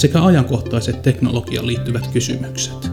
[0.00, 2.90] sekä ajankohtaiset teknologiaan liittyvät kysymykset.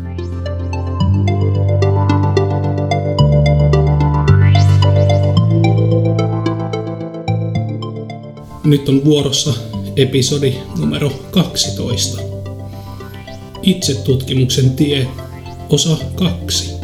[8.64, 9.54] Nyt on vuorossa
[9.96, 12.22] episodi numero 12.
[13.62, 15.08] Itsetutkimuksen tie,
[15.70, 16.77] osa 2.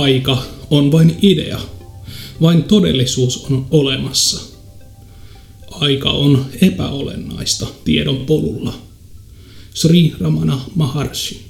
[0.00, 1.60] Aika on vain idea,
[2.40, 4.40] vain todellisuus on olemassa.
[5.70, 8.78] Aika on epäolennaista tiedon polulla.
[9.74, 11.40] Sri Ramana Maharshi.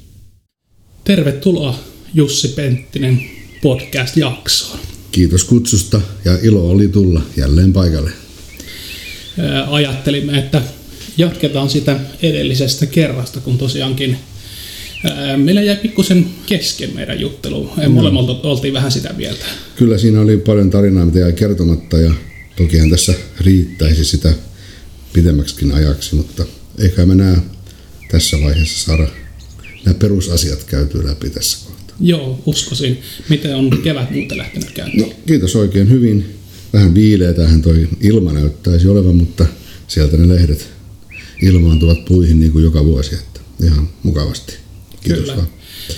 [1.05, 1.79] Tervetuloa
[2.15, 3.23] Jussi Penttinen
[3.63, 4.79] podcast-jaksoon.
[5.13, 8.11] Kiitos kutsusta ja ilo oli tulla jälleen paikalle.
[9.71, 10.63] Ajattelimme, että
[11.17, 14.19] jatketaan sitä edellisestä kerrasta, kun tosiaankin
[15.37, 17.71] Meillä jäi pikkusen kesken meidän juttelu.
[17.77, 17.91] No.
[17.91, 19.47] Molemmat oltiin vähän sitä mieltä.
[19.77, 22.15] Kyllä siinä oli paljon tarinaa, mitä jäi kertomatta ja
[22.57, 24.33] tokihan tässä riittäisi sitä
[25.13, 26.45] pidemmäksikin ajaksi, mutta
[26.79, 27.37] ehkä me nämä
[28.11, 29.09] tässä vaiheessa saada
[29.85, 31.97] nämä perusasiat käytyä läpi tässä kohtaa.
[32.01, 33.01] Joo, uskoisin.
[33.29, 35.03] Miten on kevät muuten lähtenyt käyntiin?
[35.03, 36.35] No, kiitos oikein hyvin.
[36.73, 39.47] Vähän viileä tähän toi ilma näyttäisi olevan, mutta
[39.89, 40.69] sieltä ne lehdet
[41.43, 44.53] ilmaantuvat puihin niin kuin joka vuosi, että ihan mukavasti.
[45.01, 45.37] Kiitos Kyllä.
[45.37, 45.49] Vaan.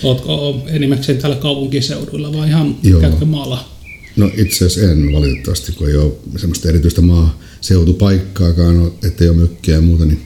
[0.02, 3.00] Oletko enimmäkseen täällä kaupunkiseuduilla vai ihan Joo.
[3.00, 3.68] käytkö maalla?
[4.16, 9.80] No itse asiassa en valitettavasti, kun ei ole semmoista erityistä maaseutupaikkaakaan, ettei ole mökkiä ja
[9.80, 10.20] muuta, niin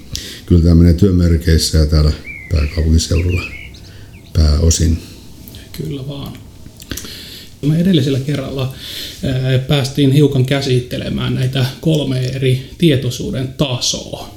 [0.47, 2.13] kyllä tämä menee työmerkeissä ja täällä
[2.53, 3.43] pääkaupunkiseudulla
[4.33, 4.99] pääosin.
[5.73, 6.33] Kyllä vaan.
[7.63, 8.75] Me edellisellä kerralla
[9.69, 14.36] päästiin hiukan käsittelemään näitä kolme eri tietoisuuden tasoa.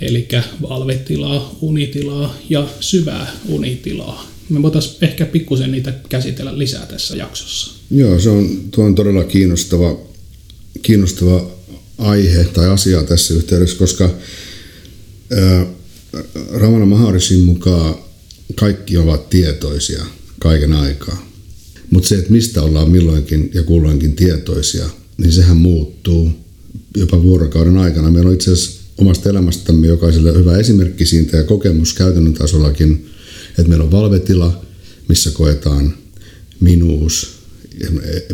[0.00, 0.28] Eli
[0.62, 4.30] valvetilaa, unitilaa ja syvää unitilaa.
[4.48, 7.72] Me voitaisiin ehkä pikkusen niitä käsitellä lisää tässä jaksossa.
[7.90, 10.00] Joo, se on, tuo on todella kiinnostava,
[10.82, 11.50] kiinnostava
[11.98, 14.10] aihe tai asia tässä yhteydessä, koska
[15.32, 15.66] ää,
[16.52, 17.94] Ramana Maharishin mukaan
[18.54, 20.04] kaikki ovat tietoisia
[20.38, 21.28] kaiken aikaa.
[21.90, 24.86] Mutta se, että mistä ollaan milloinkin ja kulloinkin tietoisia,
[25.18, 26.30] niin sehän muuttuu
[26.96, 28.10] jopa vuorokauden aikana.
[28.10, 33.06] Meillä on itse asiassa omasta elämästämme jokaiselle hyvä esimerkki siitä ja kokemus käytännön tasollakin,
[33.48, 34.64] että meillä on valvetila,
[35.08, 35.94] missä koetaan
[36.60, 37.34] minuus,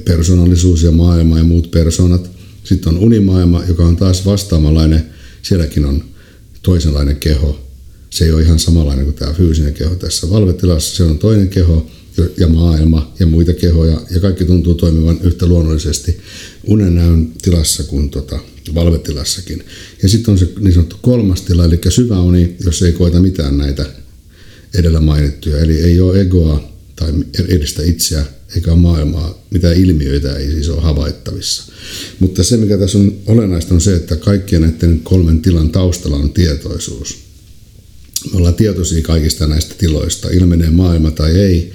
[0.05, 2.31] persoonallisuus ja maailma ja muut persoonat.
[2.65, 5.07] Sitten on unimaailma, joka on taas vastaavanlainen.
[5.43, 6.05] Sielläkin on
[6.63, 7.61] toisenlainen keho.
[8.11, 10.97] Se ei ole ihan samanlainen kuin tämä fyysinen keho tässä valvetilassa.
[10.97, 11.91] Se on toinen keho
[12.37, 16.19] ja maailma ja muita kehoja ja kaikki tuntuu toimivan yhtä luonnollisesti
[16.65, 18.41] unennäön tilassa kuin tota,
[18.75, 19.65] valvetilassakin.
[20.03, 23.59] Ja sitten on se niin sanottu kolmas tila, eli syvä uni, jos ei koeta mitään
[23.59, 23.87] näitä
[24.75, 25.59] edellä mainittuja.
[25.59, 27.13] Eli ei ole egoa tai
[27.49, 31.73] edistä itseä eikä maailmaa, mitä ilmiöitä ei siis ole havaittavissa.
[32.19, 36.33] Mutta se, mikä tässä on olennaista, on se, että kaikkien näiden kolmen tilan taustalla on
[36.33, 37.19] tietoisuus.
[38.33, 41.73] Me ollaan tietoisia kaikista näistä tiloista, ilmenee maailma tai ei,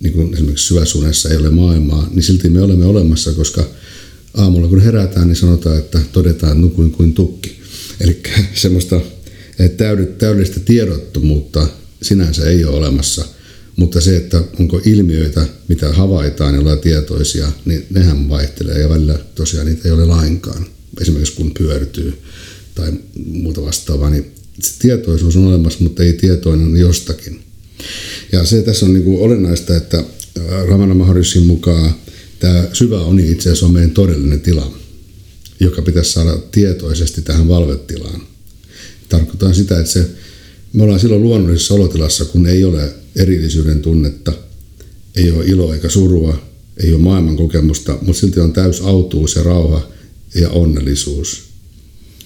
[0.00, 3.66] niin kuin esimerkiksi syväsunessa ei ole maailmaa, niin silti me olemme olemassa, koska
[4.34, 7.60] aamulla kun herätään, niin sanotaan, että todetaan nukuin kuin tukki.
[8.00, 8.22] Eli
[8.54, 9.00] semmoista
[10.18, 11.66] täydellistä tiedottomuutta
[12.02, 13.24] sinänsä ei ole olemassa,
[13.76, 19.18] mutta se, että onko ilmiöitä, mitä havaitaan ja ollaan tietoisia, niin nehän vaihtelee ja välillä
[19.34, 20.66] tosiaan niitä ei ole lainkaan.
[21.00, 22.18] Esimerkiksi kun pyörtyy
[22.74, 22.92] tai
[23.26, 24.32] muuta vastaavaa, niin
[24.62, 27.40] se tietoisuus on olemassa, mutta ei tietoinen jostakin.
[28.32, 30.04] Ja se tässä on niin kuin olennaista, että
[30.68, 31.94] Ramana Maharishin mukaan
[32.42, 34.78] tämä syvä uni itse asiassa on meidän todellinen tila,
[35.60, 38.22] joka pitäisi saada tietoisesti tähän valvetilaan.
[39.08, 40.06] Tarkoittaa sitä, että se,
[40.72, 44.32] me ollaan silloin luonnollisessa olotilassa, kun ei ole erillisyyden tunnetta,
[45.16, 46.42] ei ole iloa eikä surua,
[46.76, 49.88] ei ole maailmankokemusta, mutta silti on täys autuus ja rauha
[50.34, 51.42] ja onnellisuus,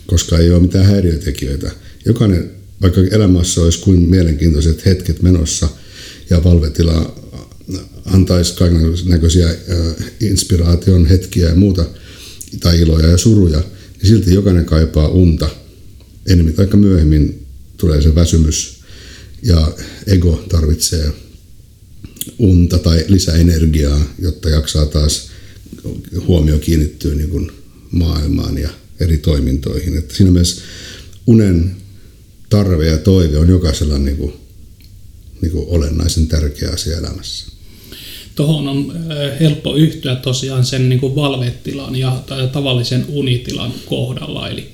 [0.06, 1.70] koska ei ole mitään häiriötekijöitä.
[2.04, 2.50] Jokainen,
[2.82, 5.68] vaikka elämässä olisi kuin mielenkiintoiset hetket menossa
[6.30, 7.25] ja valvetila
[8.06, 9.56] antaisi kaiken näköisiä
[10.20, 11.86] inspiraation hetkiä ja muuta,
[12.60, 15.50] tai iloja ja suruja, niin silti jokainen kaipaa unta.
[16.26, 18.76] Enemmän tai myöhemmin tulee se väsymys
[19.42, 19.72] ja
[20.06, 21.12] ego tarvitsee
[22.38, 25.28] unta tai lisäenergiaa, jotta jaksaa taas
[26.26, 27.52] huomio kiinnittyä niin kuin
[27.90, 28.70] maailmaan ja
[29.00, 29.98] eri toimintoihin.
[29.98, 30.62] Että siinä mielessä
[31.26, 31.76] unen
[32.50, 34.32] tarve ja toive on jokaisella niin kuin,
[35.42, 37.55] niin kuin olennaisen tärkeä asia elämässä.
[38.36, 38.94] Tuohon on
[39.40, 42.22] helppo yhtyä tosiaan sen niin kuin valvetilan ja
[42.52, 44.68] tavallisen unitilan kohdalla, eli,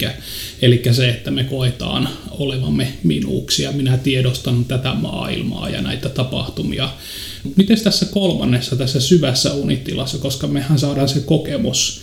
[0.63, 6.89] eli se, että me koetaan olevamme minuuksia, minä tiedostan tätä maailmaa ja näitä tapahtumia.
[7.57, 12.03] Miten tässä kolmannessa, tässä syvässä unitilassa, koska mehän saadaan se kokemus,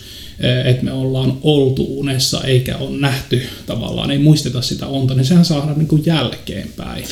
[0.64, 5.44] että me ollaan oltu unessa eikä ole nähty tavallaan, ei muisteta sitä onta, niin sehän
[5.44, 7.04] saadaan niin kuin jälkeenpäin.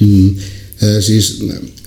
[0.00, 0.36] Mm.
[1.00, 1.44] Siis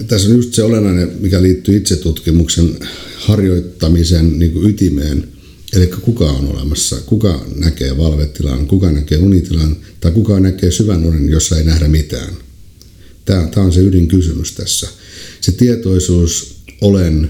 [0.07, 2.80] tässä on just se olennainen, mikä liittyy itsetutkimuksen
[3.15, 5.27] harjoittamisen niin kuin ytimeen,
[5.74, 11.30] eli kuka on olemassa, kuka näkee valvetilan, kuka näkee unitilan tai kuka näkee syvän unen,
[11.30, 12.33] jossa ei nähdä mitään.
[13.25, 14.88] Tämä, tämä on se ydinkysymys tässä.
[15.42, 17.30] Se tietoisuus olen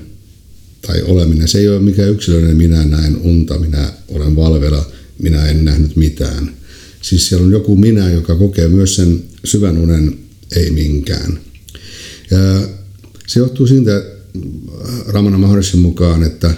[0.82, 5.66] tai oleminen, se ei ole mikään yksilöinen minä näen unta, minä olen valvela, minä en
[5.66, 6.54] nähnyt mitään.
[7.02, 10.18] Siis siellä on joku minä, joka kokee myös sen syvän unen,
[10.56, 11.40] ei minkään.
[12.32, 12.68] Ja
[13.28, 14.04] se johtuu siitä
[15.08, 16.54] Ramana Maharishin mukaan, että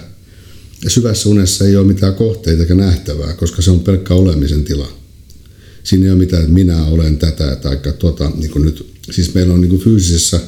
[0.88, 4.92] syvässä unessa ei ole mitään kohteita eikä nähtävää, koska se on pelkkä olemisen tila.
[5.84, 8.86] Siinä ei ole mitään, että minä olen tätä tai tuota, niin kuin nyt.
[9.10, 10.40] Siis meillä on niin kuin fyysisessä,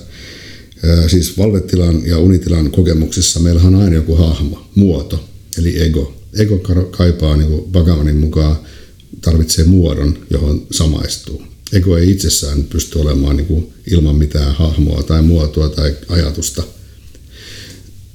[1.07, 5.29] siis valvetilan ja unitilan kokemuksessa, meillä on aina joku hahmo, muoto,
[5.59, 6.17] eli ego.
[6.35, 6.59] Ego
[6.91, 8.57] kaipaa niin kuin mukaan,
[9.21, 15.23] tarvitsee muodon, johon samaistuu ego ei itsessään pysty olemaan niin kuin ilman mitään hahmoa tai
[15.23, 16.63] muotoa tai ajatusta.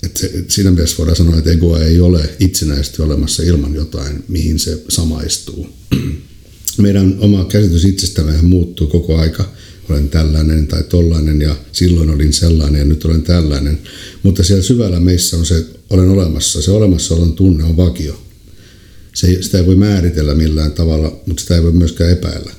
[0.03, 4.23] Et se, et siinä mielessä voidaan sanoa, että ego ei ole itsenäisesti olemassa ilman jotain,
[4.27, 5.69] mihin se samaistuu.
[6.77, 9.51] Meidän oma käsitys itsestämme muuttuu koko aika.
[9.89, 13.79] Olen tällainen tai tollainen ja silloin olin sellainen ja nyt olen tällainen.
[14.23, 16.61] Mutta siellä syvällä meissä on se olen olemassa.
[16.61, 18.21] Se olemassaolon tunne on vakio.
[19.15, 22.51] Se, sitä ei voi määritellä millään tavalla, mutta sitä ei voi myöskään epäillä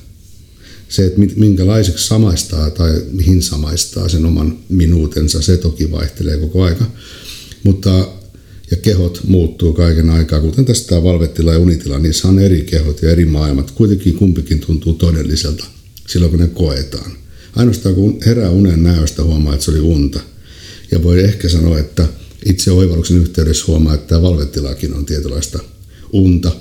[0.89, 6.85] se, että minkälaiseksi samaistaa tai mihin samaistaa sen oman minuutensa, se toki vaihtelee koko aika.
[7.63, 8.07] Mutta
[8.71, 13.01] ja kehot muuttuu kaiken aikaa, kuten tästä tämä valvetila ja unitila, niissä on eri kehot
[13.01, 13.71] ja eri maailmat.
[13.71, 15.65] Kuitenkin kumpikin tuntuu todelliselta
[16.07, 17.11] silloin, kun ne koetaan.
[17.55, 20.19] Ainoastaan kun herää unen näöstä huomaa, että se oli unta.
[20.91, 22.07] Ja voi ehkä sanoa, että
[22.45, 25.59] itse oivalluksen yhteydessä huomaa, että tämä valvetilakin on tietynlaista
[26.13, 26.51] unta.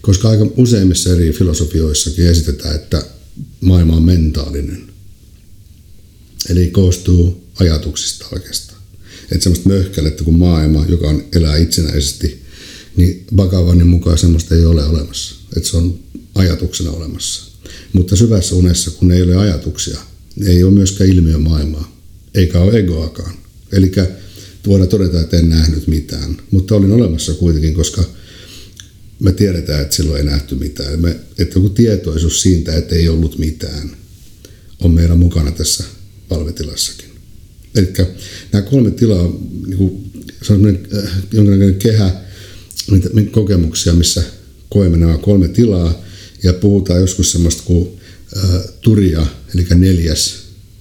[0.00, 3.02] Koska aika useimmissa eri filosofioissakin esitetään, että
[3.60, 4.82] maailma on mentaalinen.
[6.48, 8.80] Eli koostuu ajatuksista oikeastaan.
[9.32, 12.42] Että semmoista möhkälettä kuin maailma, joka on, elää itsenäisesti,
[12.96, 15.34] niin Bhagavanin mukaan semmoista ei ole olemassa.
[15.56, 15.98] Että se on
[16.34, 17.50] ajatuksena olemassa.
[17.92, 19.98] Mutta syvässä unessa, kun ei ole ajatuksia,
[20.46, 21.96] ei ole myöskään ilmiö maailmaa,
[22.34, 23.34] eikä ole egoakaan.
[23.72, 23.92] Eli
[24.66, 28.04] voidaan todeta, että en nähnyt mitään, mutta olin olemassa kuitenkin, koska–
[29.20, 31.00] me tiedetään, että silloin ei nähty mitään.
[31.00, 33.90] Me, että joku tietoisuus siitä, että ei ollut mitään,
[34.80, 35.84] on meillä mukana tässä
[36.28, 37.10] palvetilassakin.
[37.74, 37.92] Eli
[38.52, 39.32] nämä kolme tilaa
[39.66, 40.10] niin kuin,
[40.42, 42.12] se on äh, jonkinlainen kehä
[42.90, 44.22] niitä kokemuksia, missä
[44.68, 46.02] koemme nämä kolme tilaa,
[46.42, 47.88] ja puhutaan joskus semmoista kuin
[48.36, 50.38] äh, turia, eli neljäs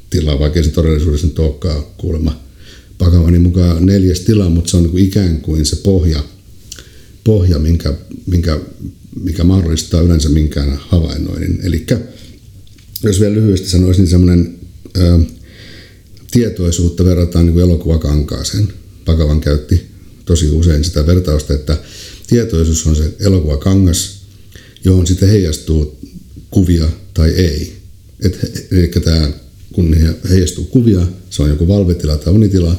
[0.10, 2.44] tila, vaikka se todellisuudessa nyt olekaan kuulemma
[2.98, 6.24] Pakavanin mukaan neljäs tila, mutta se on niin kuin ikään kuin se pohja–
[7.24, 7.94] pohja, minkä,
[8.26, 8.60] minkä,
[9.24, 11.60] mikä mahdollistaa yleensä minkään havainnoinnin.
[11.64, 11.86] Eli
[13.04, 14.60] jos vielä lyhyesti sanoisin, niin semmoinen
[16.32, 18.74] tietoisuutta verrataan niin elokuvakankaaseen.
[19.06, 19.82] Pakavan käytti
[20.26, 21.78] tosi usein sitä vertausta, että
[22.28, 24.20] tietoisuus on se elokuvakangas,
[24.84, 26.00] johon sitten heijastuu
[26.52, 27.74] kuvia tai ei.
[28.20, 28.40] Et,
[28.72, 29.32] eli tämä,
[29.74, 29.96] kun
[30.30, 32.76] heijastuu kuvia, se on joku valvetila tai unitila,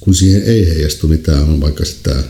[0.00, 2.24] kun siihen ei heijastu mitään, on vaikka sitten tämä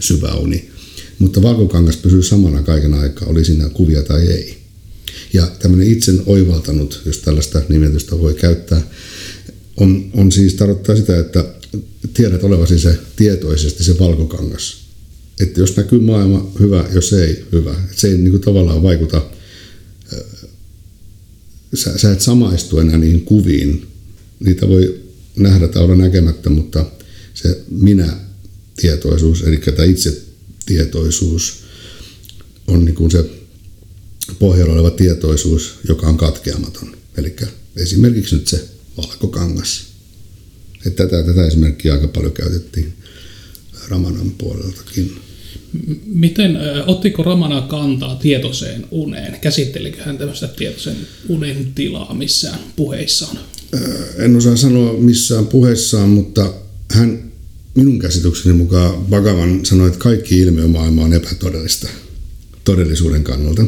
[0.00, 0.70] syvä uni.
[1.18, 4.56] Mutta valkokangas pysyy samana kaiken aikaa, oli siinä kuvia tai ei.
[5.32, 8.90] Ja tämmöinen itsen oivaltanut, jos tällaista nimetystä voi käyttää,
[9.76, 11.44] on, on siis tarkoittaa sitä, että
[12.14, 14.84] tiedät olevasi se tietoisesti se valkokangas.
[15.40, 17.70] Että jos näkyy maailma hyvä, jos ei hyvä.
[17.70, 19.22] Että se ei niin kuin tavallaan vaikuta,
[21.74, 23.86] sä, sä et samaistu enää niihin kuviin.
[24.40, 25.00] Niitä voi
[25.36, 26.86] nähdä tai olla näkemättä, mutta
[27.34, 30.23] se minä-tietoisuus, eli tämä itse
[30.66, 31.64] tietoisuus
[32.66, 33.24] on niin kuin se
[34.38, 36.96] pohjalla oleva tietoisuus, joka on katkeamaton.
[37.16, 37.36] Eli
[37.76, 39.84] esimerkiksi nyt se valkokangas.
[40.86, 42.92] Että tätä, tätä esimerkkiä aika paljon käytettiin
[43.88, 45.16] Ramanan puoleltakin.
[46.06, 49.40] Miten, ottiko Ramana kantaa tietoiseen uneen?
[49.40, 50.96] Käsittelikö hän tämmöistä tietoisen
[51.28, 53.38] unen tilaa missään puheissaan?
[54.18, 56.52] En osaa sanoa missään puheissaan, mutta
[56.90, 57.32] hän
[57.74, 61.88] minun käsitykseni mukaan Bhagavan sanoi, että kaikki ilmiömaailma on epätodellista
[62.64, 63.64] todellisuuden kannalta.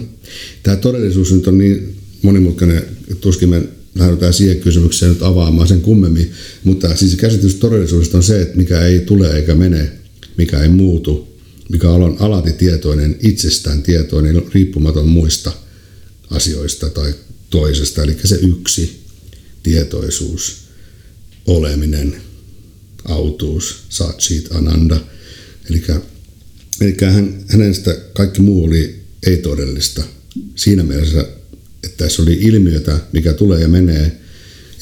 [0.62, 2.82] Tämä todellisuus nyt on niin monimutkainen,
[3.20, 3.62] tuskin me
[3.94, 6.30] lähdetään siihen kysymykseen nyt avaamaan sen kummemmin,
[6.64, 9.92] mutta siis käsitys todellisuudesta on se, että mikä ei tule eikä mene,
[10.36, 11.28] mikä ei muutu,
[11.68, 15.52] mikä on alati tietoinen, itsestään tietoinen, riippumaton muista
[16.30, 17.14] asioista tai
[17.50, 19.00] toisesta, eli se yksi
[19.62, 20.56] tietoisuus,
[21.46, 22.16] oleminen,
[23.08, 25.00] autuus, satchit, ananda.
[25.70, 30.02] Eli, hän, hänen sitä kaikki muu oli ei-todellista.
[30.54, 31.20] Siinä mielessä,
[31.84, 34.20] että tässä oli ilmiötä, mikä tulee ja menee,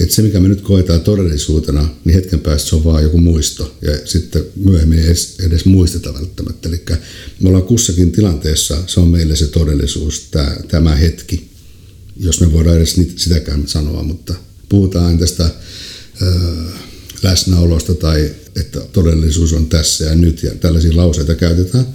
[0.00, 3.76] että se, mikä me nyt koetaan todellisuutena, niin hetken päästä se on vaan joku muisto.
[3.82, 6.68] Ja sitten myöhemmin ei edes, edes muisteta välttämättä.
[6.68, 6.82] Eli
[7.40, 11.48] me ollaan kussakin tilanteessa, se on meille se todellisuus, tämä, tämä hetki.
[12.16, 14.34] Jos me voidaan edes sitäkään sanoa, mutta
[14.68, 15.50] puhutaan tästä
[17.24, 21.86] läsnäolosta tai että todellisuus on tässä ja nyt ja tällaisia lauseita käytetään.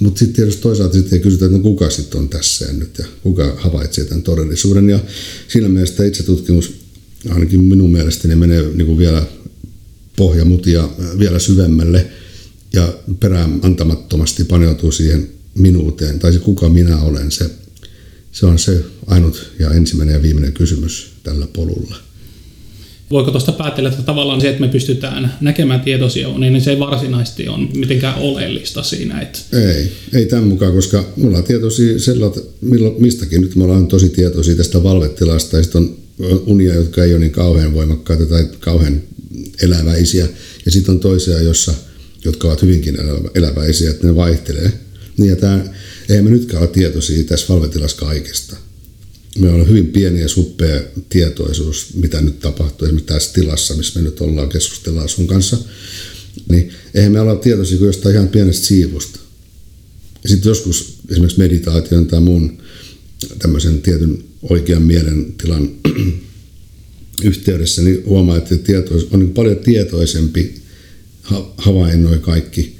[0.00, 3.04] Mutta sitten tietysti toisaalta sitten kysytään, että no kuka sitten on tässä ja nyt ja
[3.22, 4.90] kuka havaitsee tämän todellisuuden.
[4.90, 4.98] Ja
[5.48, 6.72] siinä mielessä itse tutkimus
[7.30, 9.26] ainakin minun mielestäni menee niin kuin vielä
[10.16, 10.88] pohjamutia
[11.18, 12.06] vielä syvemmälle
[12.72, 17.50] ja perään antamattomasti paneutuu siihen minuuteen, tai se kuka minä olen, se,
[18.32, 21.96] se on se ainut ja ensimmäinen ja viimeinen kysymys tällä polulla
[23.10, 27.48] voiko tuosta päätellä, että tavallaan se, että me pystytään näkemään tietoisia niin se ei varsinaisesti
[27.48, 29.20] ole mitenkään oleellista siinä.
[29.20, 29.38] Että...
[29.52, 32.40] Ei, ei tämän mukaan, koska me ollaan tietoisia sellaista,
[32.98, 35.96] mistäkin nyt me ollaan tosi tietoisia tästä valvetilasta ja on
[36.46, 39.02] unia, jotka ei ole niin kauhean voimakkaita tai kauhean
[39.62, 40.28] eläväisiä
[40.64, 41.74] ja sitten on toisia, jossa,
[42.24, 42.96] jotka ovat hyvinkin
[43.34, 44.72] eläväisiä, että ne vaihtelee.
[45.18, 45.64] Niin ja tämä,
[46.08, 48.56] ei me nytkään ole tietoisia tässä valvetilassa kaikesta
[49.38, 54.04] meillä on hyvin pieni ja suppea tietoisuus, mitä nyt tapahtuu esimerkiksi tässä tilassa, missä me
[54.04, 55.58] nyt ollaan keskustellaan sun kanssa.
[56.48, 59.20] Niin eihän me olla tietoisia kuin jostain ihan pienestä siivusta.
[60.22, 62.58] Ja sitten joskus esimerkiksi meditaation tai muun
[63.38, 65.70] tämmöisen tietyn oikean mielentilan
[67.22, 70.54] yhteydessä, niin huomaa, että tietois, on niin paljon tietoisempi
[71.56, 72.76] havainnoi kaikki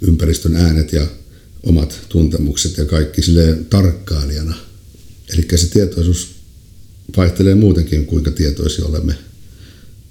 [0.00, 1.06] ympäristön äänet ja
[1.62, 4.54] omat tuntemukset ja kaikki silleen tarkkailijana–
[5.34, 6.28] Eli se tietoisuus
[7.16, 9.14] vaihtelee muutenkin, kuinka tietoisia olemme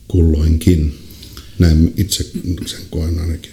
[0.08, 0.94] kulloinkin.
[1.60, 2.26] Näin itse
[2.66, 3.52] sen koen ainakin.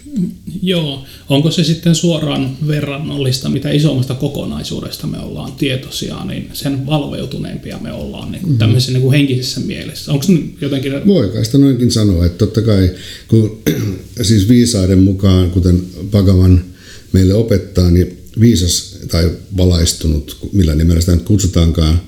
[0.61, 1.05] Joo.
[1.29, 7.93] Onko se sitten suoraan verrannollista, mitä isommasta kokonaisuudesta me ollaan tietoisia, niin sen valveutuneempia me
[7.93, 8.59] ollaan niin kuin mm-hmm.
[8.59, 10.11] tämmöisessä niin kuin henkisessä mielessä?
[10.11, 11.07] Onko se jotenkin...
[11.07, 12.91] Voi kai sitä noinkin sanoa, että totta kai,
[13.27, 13.61] kun
[14.21, 16.65] siis viisaiden mukaan, kuten Pagavan
[17.11, 22.01] meille opettaa, niin viisas tai valaistunut, millä nimellä sitä nyt kutsutaankaan,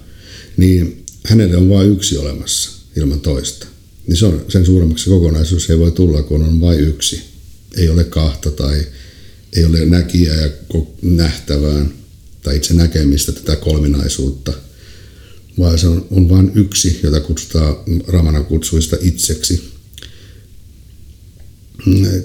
[0.58, 3.68] niin hänelle on vain yksi olemassa ilman toista.
[4.08, 7.22] Niin se on, sen suuremmaksi kokonaisuus ei voi tulla, kun on vain yksi.
[7.78, 8.86] Ei ole kahta tai
[9.56, 10.50] ei ole näkijää ja
[11.02, 11.94] nähtävään
[12.44, 14.54] tai itse näkemistä tätä kolminaisuutta,
[15.60, 17.76] vaan se on, on vain yksi, jota kutsutaan
[18.08, 19.64] Ramana kutsuista itseksi.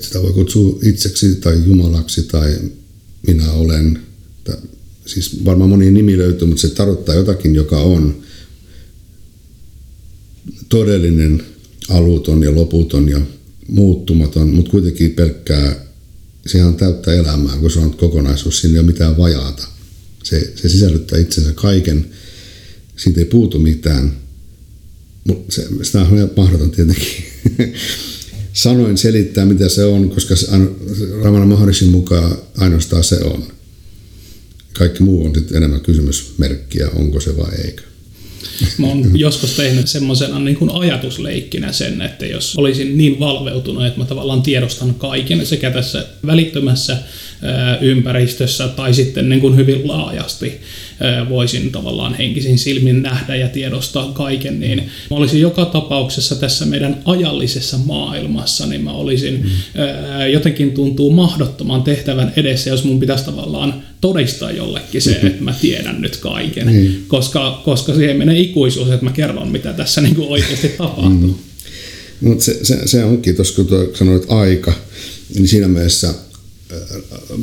[0.01, 2.59] Sitä voi kutsua itseksi tai Jumalaksi tai
[3.27, 4.01] minä olen.
[5.07, 8.23] Siis varmaan moni nimi löytyy, mutta se tarkoittaa jotakin, joka on
[10.69, 11.43] todellinen,
[11.89, 13.21] aluton ja loputon ja
[13.69, 15.85] muuttumaton, mutta kuitenkin pelkkää,
[16.47, 19.69] sehän on täyttä elämää, kun se on kokonaisuus, siinä ei ole mitään vajaata.
[20.23, 22.07] Se, se sisällyttää itsensä kaiken,
[22.97, 24.17] siitä ei puutu mitään,
[25.25, 27.25] mutta se, sitä on mahdoton tietenkin
[28.53, 30.35] sanoin selittää, mitä se on, koska
[31.23, 33.45] Ramana Maharishin mukaan ainoastaan se on.
[34.73, 37.83] Kaikki muu on sitten enemmän kysymysmerkkiä, onko se vai eikö.
[38.79, 43.99] Mä oon joskus tehnyt semmoisena niin kuin ajatusleikkinä sen, että jos olisin niin valveutunut, että
[43.99, 46.99] mä tavallaan tiedostan kaiken sekä tässä välittömässä
[47.81, 50.61] ympäristössä tai sitten niin kuin hyvin laajasti
[51.29, 54.79] voisin tavallaan henkisin silmin nähdä ja tiedostaa kaiken, niin
[55.11, 59.51] mä olisin joka tapauksessa tässä meidän ajallisessa maailmassa, niin mä olisin mm.
[60.33, 66.01] jotenkin tuntuu mahdottoman tehtävän edessä, jos mun pitäisi tavallaan todistaa jollekin se, että mä tiedän
[66.01, 66.93] nyt kaiken, mm.
[67.09, 71.11] koska, koska siihen menee ikuisuus, että mä kerron, mitä tässä niin oikeasti tapahtuu.
[71.11, 71.35] Mm.
[72.21, 74.73] Mutta se, se, se onkin, tuossa kun sanoit aika,
[75.35, 76.15] niin siinä mielessä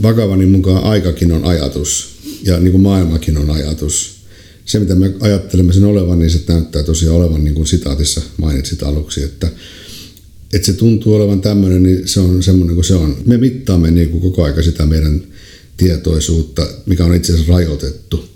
[0.02, 4.18] Bhagavanin mukaan aikakin on ajatus ja niin kuin maailmakin on ajatus.
[4.66, 8.84] Se, mitä me ajattelemme sen olevan, niin se näyttää tosiaan olevan, niin kuin sitaatissa mainitsit
[8.84, 9.52] aluksi, että,
[10.54, 13.18] että se tuntuu olevan tämmöinen, niin se on semmoinen kuin se on.
[13.26, 15.22] Me mittaamme niin kuin koko aika sitä meidän
[15.78, 18.30] tietoisuutta, mikä on itse asiassa rajoitettu.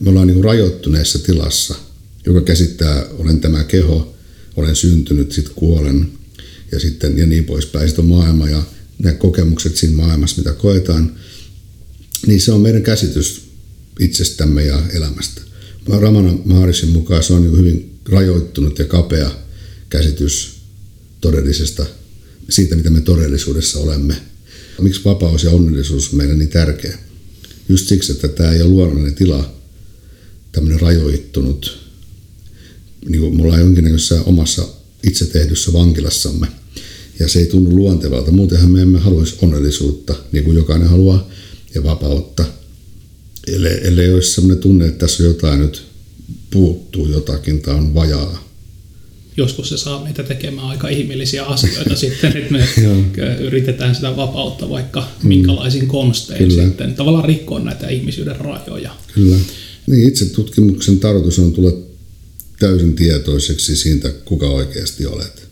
[0.00, 1.74] Me ollaan niin kuin rajoittuneessa tilassa,
[2.26, 4.14] joka käsittää, olen tämä keho,
[4.56, 6.08] olen syntynyt, sitten kuolen.
[6.72, 7.88] ja, sitten, ja niin poispäin.
[7.88, 8.62] Sitten on maailma ja
[8.98, 11.12] ne kokemukset siinä maailmassa, mitä koetaan,
[12.26, 13.42] niin se on meidän käsitys
[14.00, 15.40] itsestämme ja elämästä.
[15.88, 19.30] Ramana Maharisin mukaan se on hyvin rajoittunut ja kapea
[19.88, 20.54] käsitys
[21.20, 21.86] todellisesta,
[22.50, 24.16] siitä mitä me todellisuudessa olemme.
[24.80, 26.98] Miksi vapaus ja onnellisuus on meille niin tärkeä?
[27.68, 29.54] Just siksi, että tämä ei ole luonnollinen tila,
[30.52, 31.78] tämmöinen rajoittunut,
[33.08, 34.68] niin kuin mulla on jonkinnäköisessä omassa
[35.02, 36.46] itse tehdyssä vankilassamme.
[37.18, 38.30] Ja se ei tunnu luontevalta.
[38.30, 41.30] Muutenhan me emme haluaisi onnellisuutta, niin kuin jokainen haluaa,
[41.74, 42.44] ja vapautta.
[43.46, 45.82] Ellei, ellei olisi sellainen tunne, että tässä on jotain nyt
[46.50, 48.44] puuttuu jotakin tai on vajaa.
[49.36, 52.68] Joskus se saa meitä tekemään aika ihmeellisiä asioita sitten, että me
[53.40, 55.28] yritetään sitä vapautta vaikka mm.
[55.28, 56.62] minkälaisin konstein Kyllä.
[56.62, 58.96] sitten tavallaan rikkoa näitä ihmisyyden rajoja.
[59.14, 59.36] Kyllä.
[59.86, 61.72] Niin, itse tutkimuksen tarkoitus on tulla
[62.58, 65.48] täysin tietoiseksi siitä, kuka oikeasti olet.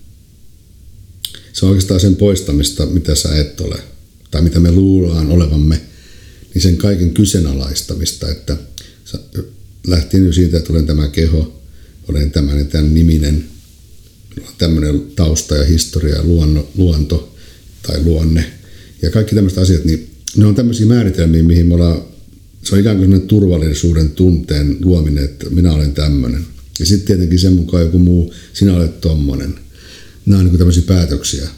[1.53, 3.79] Se on oikeastaan sen poistamista, mitä sä et ole,
[4.31, 5.81] tai mitä me luullaan olevamme,
[6.55, 8.57] niin sen kaiken kyseenalaistamista, että
[9.87, 11.63] lähtien jo siitä, että olen tämä keho,
[12.09, 13.45] olen tämän ja tämän niminen,
[14.59, 17.35] tämmöinen tausta ja historia ja luonno, luonto
[17.83, 18.53] tai luonne
[19.03, 22.03] ja kaikki tämmöiset asiat, niin ne on tämmöisiä määritelmiä, mihin me ollaan,
[22.63, 26.47] se on ikään kuin turvallisuuden tunteen luominen, että minä olen tämmöinen.
[26.79, 29.55] Ja sitten tietenkin sen mukaan joku muu, sinä olet tommonen.
[30.27, 31.49] Nämä on niin tämmöisiä päätöksiä,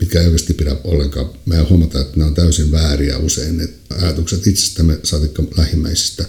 [0.00, 1.30] mitkä ei oikeasti pidä ollenkaan.
[1.46, 6.24] Me huomata, että nämä on täysin vääriä usein, ne ajatukset itsestämme saatikka lähimmäisistä.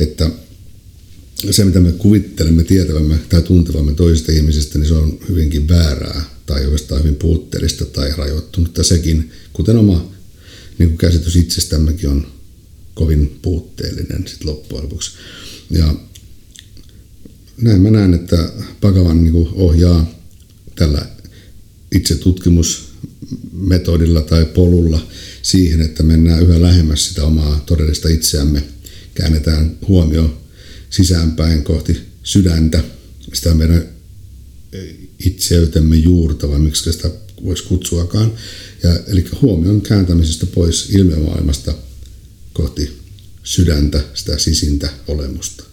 [0.00, 0.30] Että
[1.50, 6.64] se, mitä me kuvittelemme tietävämme tai tuntevamme toisista ihmisistä, niin se on hyvinkin väärää tai
[6.64, 8.78] oikeastaan hyvin puutteellista tai rajoittunut.
[8.78, 10.12] Ja sekin, kuten oma
[10.78, 12.26] niin kuin käsitys itsestämmekin on
[12.94, 15.10] kovin puutteellinen sit loppujen lopuksi.
[15.70, 15.94] Ja
[17.62, 20.14] näin mä näen, että Pagavan niin ohjaa
[20.74, 21.06] tällä
[21.94, 22.14] itse
[23.60, 25.06] tutkimusmetodilla tai polulla
[25.42, 28.62] siihen, että mennään yhä lähemmäs sitä omaa todellista itseämme.
[29.14, 30.42] Käännetään huomio
[30.90, 32.82] sisäänpäin kohti sydäntä,
[33.32, 33.88] sitä meidän
[35.24, 37.10] itseytemme juurta, vai miksi sitä
[37.44, 38.32] voisi kutsuakaan.
[38.82, 41.74] Ja, eli huomion kääntämisestä pois ilmiömaailmasta
[42.52, 42.90] kohti
[43.42, 45.64] sydäntä, sitä sisintä olemusta.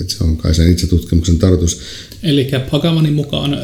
[0.00, 1.80] Että se on kai sen itse tutkimuksen tarkoitus.
[2.22, 3.58] Eli Pagamanin mukaan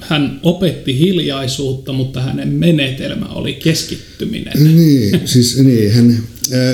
[0.00, 4.76] hän opetti hiljaisuutta, mutta hänen menetelmä oli keskittyminen.
[4.76, 6.22] Niin, siis, niin hän,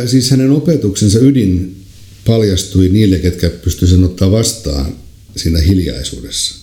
[0.07, 1.77] siis hänen opetuksensa ydin
[2.27, 4.97] paljastui niille, ketkä pystyivät sen ottaa vastaan
[5.37, 6.55] siinä hiljaisuudessa.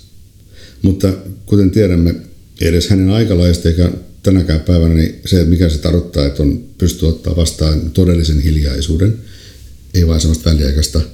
[0.82, 1.13] Mutta
[1.45, 2.15] kuten tiedämme,
[2.62, 3.91] edes hänen aikalaista eikä
[4.23, 9.17] tänäkään päivänä, niin se, mikä se tarkoittaa, että on pystyy ottaa vastaan todellisen hiljaisuuden,
[9.93, 11.02] ei vain sellaista väliaikaista–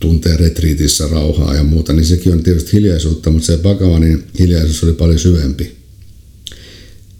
[0.00, 4.92] tuntee retriitissä rauhaa ja muuta, niin sekin on tietysti hiljaisuutta, mutta se Bhagavanin hiljaisuus oli
[4.92, 5.76] paljon syvempi.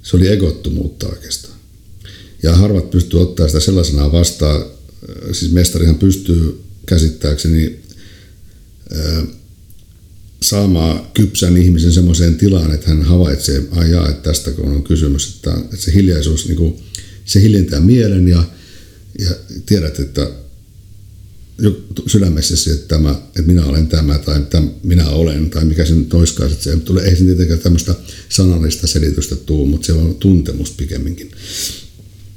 [0.03, 1.55] Se oli egottomuutta oikeastaan.
[2.43, 4.65] Ja harvat pystyy ottaa sitä sellaisena vastaan,
[5.33, 7.79] siis mestarihan pystyy käsittääkseni
[10.43, 15.55] saamaan kypsän ihmisen semmoiseen tilaan, että hän havaitsee, ajaa, että tästä kun on kysymys, että,
[15.55, 16.77] että se hiljaisuus, niin kuin,
[17.25, 18.45] se hiljentää mielen ja,
[19.19, 19.31] ja
[19.67, 20.31] tiedät, että
[22.07, 26.15] sydämessäsi, että, tämä, että minä olen tämä tai tämä, minä olen tai mikä se nyt
[26.15, 26.53] olisikaan.
[26.53, 27.95] Että se tulee, ei se tietenkään tämmöistä
[28.29, 31.31] sanallista selitystä tuu, mutta se on tuntemus pikemminkin.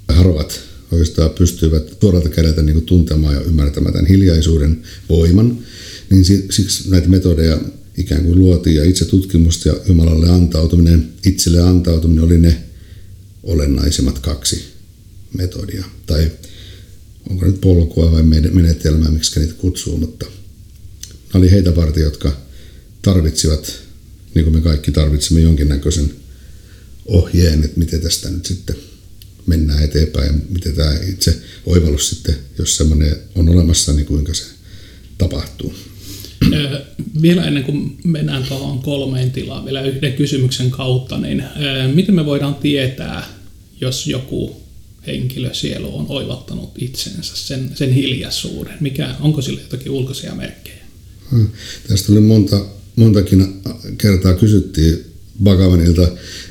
[0.07, 0.60] Harvat
[0.91, 5.57] oikeastaan pystyvät suoralta kädeltä niin tuntemaan ja ymmärtämään tämän hiljaisuuden voiman,
[6.10, 7.62] niin siksi näitä metodeja
[7.97, 12.63] ikään kuin luotiin ja itse tutkimusta ja Jumalalle antautuminen, itselle antautuminen oli ne
[13.43, 14.63] olennaisimmat kaksi
[15.38, 15.86] metodia.
[16.05, 16.31] Tai
[17.29, 20.25] onko nyt polkua vai menetelmää, miksi niitä kutsuu, mutta
[21.34, 22.38] ne oli heitä varten, jotka
[23.01, 23.79] tarvitsivat,
[24.36, 26.12] niin kuin me kaikki tarvitsemme, jonkinnäköisen
[27.05, 28.75] ohjeen, että miten tästä nyt sitten
[29.45, 34.43] mennään eteenpäin miten tämä itse oivallus sitten, jos semmoinen on olemassa, niin kuinka se
[35.17, 35.73] tapahtuu.
[37.21, 41.43] Vielä ennen kuin mennään tuohon kolmeen tilaan vielä yhden kysymyksen kautta, niin
[41.93, 43.27] miten me voidaan tietää,
[43.81, 44.62] jos joku
[45.07, 48.77] henkilö, sielu on oivaltanut itsensä, sen, sen hiljaisuuden?
[48.79, 50.81] Mikä, onko sillä jotakin ulkoisia merkkejä?
[51.31, 51.47] Hmm.
[51.87, 53.61] Tästä oli monta, montakin
[53.97, 55.05] kertaa kysyttiin
[55.43, 56.07] Bhagavanilta,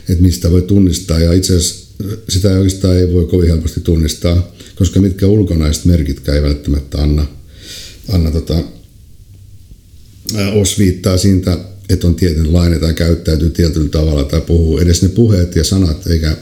[0.08, 1.90] että mistä voi tunnistaa, ja itse asiassa
[2.28, 7.26] sitä oikeastaan ei voi kovin helposti tunnistaa, koska mitkä ulkonaiset merkitkään ei välttämättä anna,
[8.08, 8.62] anna tota,
[10.52, 11.58] osviittaa siitä,
[11.88, 14.78] että on tietynlainen tai käyttäytyy tietyllä tavalla tai puhuu.
[14.78, 16.36] Edes ne puheet ja sanat eikä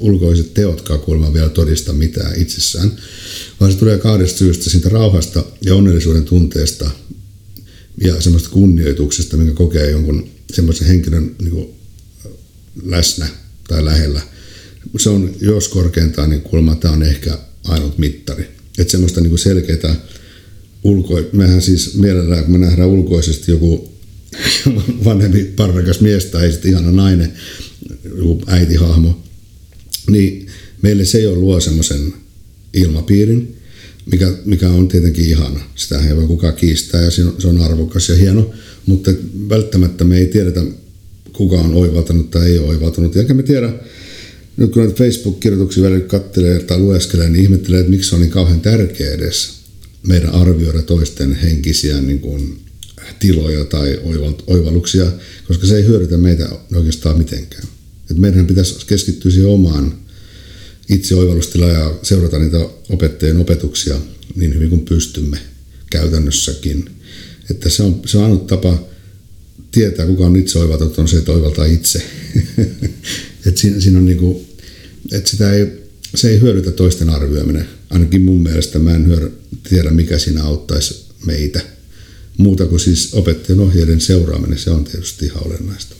[0.00, 2.92] ulkoiset teotkaan kuulemma vielä todista mitään itsessään,
[3.60, 6.90] vaan se tulee kahdesta syystä, siitä rauhasta ja onnellisuuden tunteesta
[8.00, 11.74] ja semmoista kunnioituksesta, minkä kokee jonkun semmoisen henkilön niin kuin,
[12.82, 13.28] läsnä
[13.68, 14.20] tai lähellä.
[14.98, 18.48] Se on, jos korkeintaan, niin kuulemma tämä on ehkä ainut mittari.
[18.78, 19.96] Että semmoista niin selkeää
[20.84, 21.20] ulko...
[21.32, 23.92] Mehän siis mielellään, kun me nähdään ulkoisesti joku
[25.04, 27.32] vanhempi parvekas mies tai sitten ihana nainen,
[28.04, 29.22] joku äitihahmo,
[30.10, 30.46] niin
[30.82, 32.14] meille se jo luo semmoisen
[32.74, 33.56] ilmapiirin,
[34.12, 35.60] mikä, mikä on tietenkin ihana.
[35.74, 38.50] Sitä ei voi kukaan kiistää ja se on arvokas ja hieno,
[38.86, 39.10] mutta
[39.48, 40.62] välttämättä me ei tiedetä,
[41.32, 43.16] kuka on oivaltanut tai ei ole oivaltanut.
[43.16, 43.72] Eikä me tiedä,
[44.56, 48.30] nyt kun näitä Facebook-kirjoituksia välillä kattelee tai lueskelee, niin ihmettelee, että miksi se on niin
[48.30, 49.52] kauhean tärkeä edes
[50.06, 52.64] meidän arvioida toisten henkisiä niin kuin,
[53.18, 54.00] tiloja tai
[54.46, 55.12] oivalluksia,
[55.48, 57.64] koska se ei hyödytä meitä oikeastaan mitenkään.
[58.10, 59.94] Et meidän pitäisi keskittyä siihen omaan
[60.88, 63.96] itseoivallustila ja seurata niitä opettajien opetuksia
[64.36, 65.38] niin hyvin kuin pystymme
[65.90, 66.90] käytännössäkin.
[67.50, 68.86] Että se on, se on ainut tapa
[69.70, 72.02] tietää, kuka on itse oivaltanut, on se, että oivaltaa itse.
[73.46, 74.46] että siinä, siinä on niinku,
[75.12, 75.66] että sitä ei,
[76.14, 77.68] se ei hyödytä toisten arvioiminen.
[77.90, 79.32] Ainakin mun mielestä mä en hyödy,
[79.68, 81.60] tiedä, mikä siinä auttaisi meitä.
[82.36, 85.94] Muuta kuin siis opettajan ohjeiden seuraaminen, se on tietysti ihan olennaista.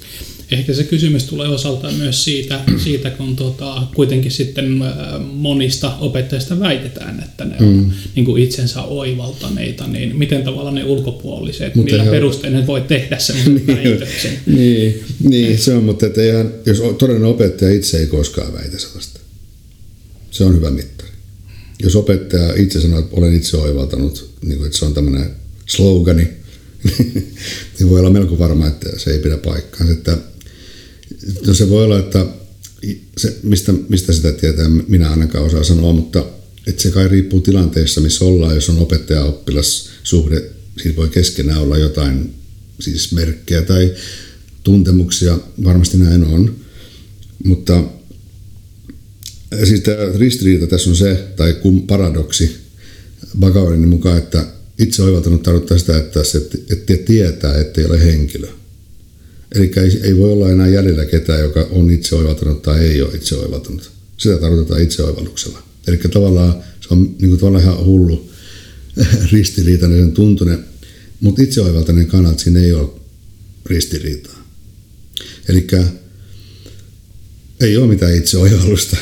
[0.51, 4.85] Ehkä se kysymys tulee osaltaan myös siitä, siitä kun tota, kuitenkin sitten
[5.33, 7.91] monista opettajista väitetään, että ne on mm.
[8.15, 13.19] niin kuin itsensä oivaltaneita, niin miten tavallaan ne ulkopuoliset, mutta millä perustein ne voi tehdä
[13.19, 14.33] sen niin, väitöksen?
[14.47, 19.21] niin, niin, se on, mutta että ihan, jos todellinen opettaja itse ei koskaan väitä sellaista,
[20.31, 21.11] se on hyvä mittari.
[21.83, 25.31] Jos opettaja itse sanoo, että olen itse oivaltanut, niin kuin, että se on tämmöinen
[25.67, 26.29] slogani,
[27.79, 29.93] niin voi olla melko varma, että se ei pidä paikkaansa.
[29.93, 30.19] Että
[31.47, 32.27] No se voi olla, että
[33.19, 36.27] se, mistä, mistä sitä tietää, minä ainakaan osaa sanoa, mutta
[36.67, 38.55] että se kai riippuu tilanteessa, missä ollaan.
[38.55, 40.51] Jos on opettaja-oppilas suhde,
[40.83, 42.35] siitä voi keskenään olla jotain
[42.81, 43.95] siis merkkejä tai
[44.63, 46.57] tuntemuksia, varmasti näin on.
[47.45, 47.85] Mutta
[49.65, 52.57] siis tämä ristiriita tässä on se, tai kun paradoksi
[53.39, 54.47] Bhagavanin mukaan, että
[54.79, 58.49] itse oivaltanut tarkoittaa sitä, että se että tietää, ettei ole henkilö.
[59.55, 63.15] Eli ei, ei voi olla enää jäljellä ketään, joka on itse oivaltanut tai ei ole
[63.15, 63.91] itse oivaltanut.
[64.17, 65.63] Sitä tarkoitetaan itseoivalluksella.
[65.87, 68.31] Eli tavallaan se on niin kuin tavallaan ihan hullu
[69.33, 70.65] ristiriitainen sen tuntunen,
[71.21, 72.91] mutta itseoivaltainen kannalta siinä ei ole
[73.67, 74.49] ristiriitaa.
[75.49, 75.67] Eli
[77.61, 78.97] ei ole mitään itseoivallusta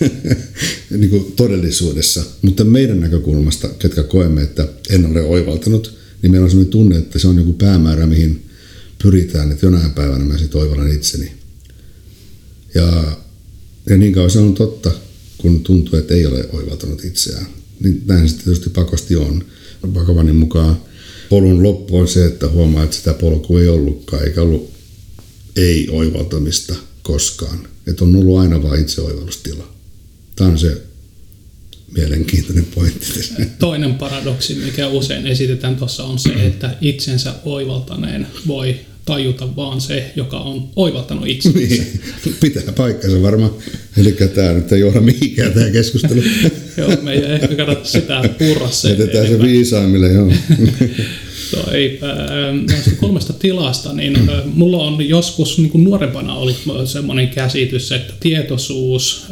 [0.98, 6.50] niin kuin todellisuudessa, mutta meidän näkökulmasta, ketkä koemme, että en ole oivaltanut, niin meillä on
[6.50, 8.47] sellainen tunne, että se on joku päämäärä, mihin
[9.02, 11.32] pyritään, että jonain päivänä mä sitten oivallan itseni.
[12.74, 13.16] Ja,
[13.90, 14.90] ja niin kauan se on totta,
[15.38, 17.46] kun tuntuu, että ei ole oivaltanut itseään.
[17.80, 19.44] Niin näin se tietysti pakosti on.
[19.94, 20.76] Pakavanin mukaan
[21.28, 24.70] polun loppu on se, että huomaa, että sitä polkua ei ollutkaan, eikä ollut
[25.56, 27.68] ei-oivaltamista koskaan.
[27.86, 29.74] Että on ollut aina vain itseoivallustila.
[30.36, 30.82] Tämä on se
[31.96, 33.34] mielenkiintoinen pointti tässä.
[33.58, 40.12] Toinen paradoksi, mikä usein esitetään tuossa, on se, että itsensä oivaltaneen voi tajuta vaan se,
[40.16, 41.58] joka on oivaltanut itsensä.
[41.58, 42.00] Niin,
[42.40, 43.50] pitää paikkansa varmaan.
[43.96, 46.22] Eli tämä nyt ei johda mihinkään tämä keskustelu.
[46.76, 48.90] joo, me ei ehkä kannata sitä purra se.
[48.90, 50.32] Jätetään se viisaimmille, joo.
[51.50, 51.98] Toi,
[52.70, 59.26] näistä kolmesta tilasta, niin mulla on joskus niin kuin nuorempana ollut semmoinen käsitys, että tietoisuus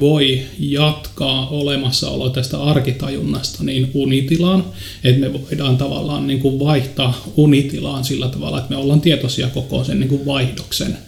[0.00, 4.64] voi jatkaa olemassaolo tästä arkitajunnasta niin unitilaan,
[5.04, 9.84] että me voidaan tavallaan niin kuin vaihtaa unitilaan sillä tavalla, että me ollaan tietoisia koko
[9.84, 10.98] sen niin kuin vaihdoksen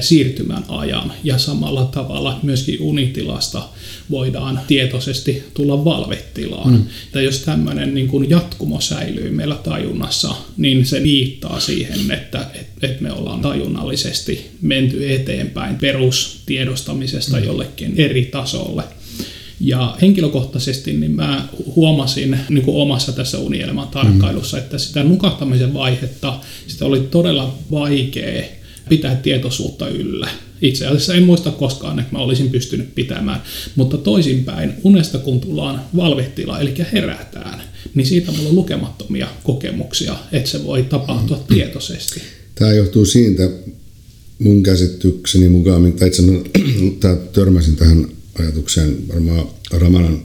[0.00, 3.68] siirtymän ajan ja samalla tavalla myöskin unitilasta
[4.10, 6.72] voidaan tietoisesti tulla valvetilaan.
[6.72, 6.84] Mm.
[7.14, 13.02] Ja jos tämmöinen niin kuin jatkumo säilyy meillä tajunnassa, niin se viittaa siihen, että, että
[13.02, 17.44] me ollaan tajunnallisesti menty eteenpäin perustiedostamisesta mm.
[17.44, 18.82] jollekin eri tasolle.
[19.60, 24.62] Ja henkilökohtaisesti niin mä huomasin niin kuin omassa tässä unielämän tarkkailussa, mm.
[24.62, 28.44] että sitä nukahtamisen vaihetta, sitä oli todella vaikea
[28.88, 30.28] pitää tietoisuutta yllä.
[30.62, 33.42] Itse asiassa en muista koskaan, että mä olisin pystynyt pitämään,
[33.76, 37.62] mutta toisinpäin, unesta kun tullaan valvetila, eli herätään,
[37.94, 41.54] niin siitä mulla on lukemattomia kokemuksia, että se voi tapahtua mm.
[41.54, 42.20] tietoisesti.
[42.54, 43.50] Tämä johtuu siitä,
[44.38, 46.22] mun käsitykseni mukaan, tai itse
[47.32, 50.22] törmäsin tähän ajatukseen varmaan Ramanan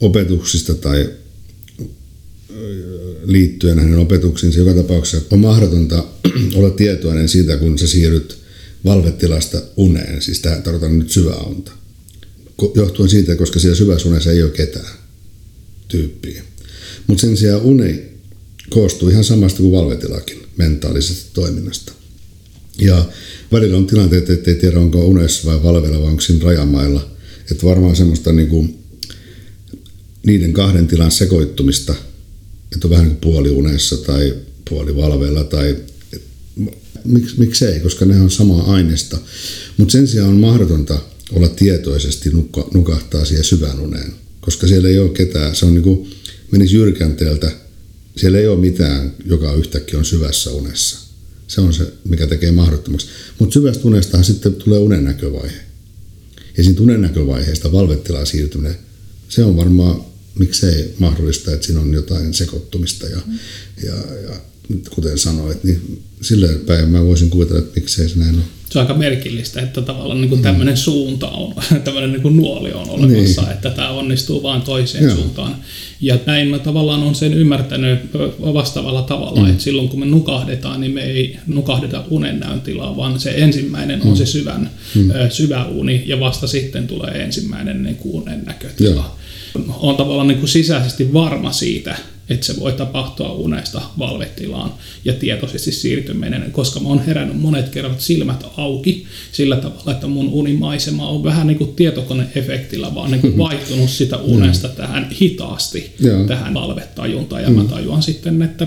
[0.00, 1.10] opetuksista tai
[3.24, 6.04] liittyen hänen opetuksiinsa joka tapauksessa on mahdotonta
[6.54, 8.38] olla tietoinen siitä, kun sä siirryt
[8.84, 11.72] valvetilasta uneen, siis tämä tarkoitan nyt syvää unta.
[12.74, 14.94] Johtuen siitä, koska siellä syvässä ei ole ketään
[15.88, 16.42] tyyppiä.
[17.06, 18.02] Mutta sen sijaan uni
[18.70, 21.92] koostuu ihan samasta kuin valvetilakin mentaalisesta toiminnasta.
[22.78, 23.08] Ja
[23.52, 27.10] välillä on tilanteet, että ei tiedä onko unessa vai valveilla vai onko siinä rajamailla.
[27.50, 28.78] Että varmaan semmoista niin kuin
[30.26, 31.94] niiden kahden tilan sekoittumista,
[32.74, 34.34] että on vähän niin kuin puoli unessa tai
[34.70, 35.76] puoli valveilla tai
[37.04, 39.18] miksi, miksei, koska ne on samaa aineesta.
[39.76, 40.98] Mutta sen sijaan on mahdotonta
[41.32, 45.82] olla tietoisesti nukka, nukahtaa siihen syvän uneen, koska siellä ei ole ketään, se on niin
[45.82, 46.10] kuin
[46.50, 47.52] menisi jyrkänteeltä,
[48.16, 50.98] siellä ei ole mitään, joka yhtäkkiä on syvässä unessa.
[51.48, 53.06] Se on se, mikä tekee mahdottomaksi.
[53.38, 55.56] Mutta syvästä unestahan sitten tulee unen näkövaihe.
[56.56, 58.76] Ja siinä unen näkövaiheesta valvetilaan siirtyminen,
[59.28, 63.20] se on varmaan miksei mahdollista, että siinä on jotain sekoittumista ja,
[63.84, 64.36] ja, ja
[64.90, 68.44] kuten sanoit, niin silleen päin mä voisin kuvitella, että miksei se näin ole.
[68.70, 72.72] Se on aika merkillistä, että tavallaan niin kuin tämmöinen suunta on, tämmöinen niin kuin nuoli
[72.72, 73.52] on olemassa, niin.
[73.52, 75.14] että tämä onnistuu vain toiseen Joo.
[75.14, 75.56] suuntaan.
[76.00, 77.98] Ja näin mä tavallaan on sen ymmärtänyt
[78.54, 79.50] vastaavalla tavalla, mm.
[79.50, 84.10] että silloin kun me nukahdetaan, niin me ei nukahdeta unennäön tilaa, vaan se ensimmäinen mm.
[84.10, 85.10] on se syvän, mm.
[85.30, 88.90] syvä uni ja vasta sitten tulee ensimmäinen niin kuin unen näkötila.
[88.90, 89.18] Joo.
[89.78, 91.96] On tavallaan niin kuin sisäisesti varma siitä,
[92.28, 98.00] että se voi tapahtua unesta valvetilaan ja tietoisesti siirtyminen, koska mä oon herännyt monet kerrat
[98.00, 103.38] silmät auki sillä tavalla, että mun unimaisema on vähän niin kuin tietokoneefektillä vaan niin kuin
[103.38, 106.24] vaihtunut sitä unesta tähän hitaasti, Joo.
[106.24, 107.68] tähän valvetajuntaan ja mä mm.
[107.68, 108.66] tajuan sitten, että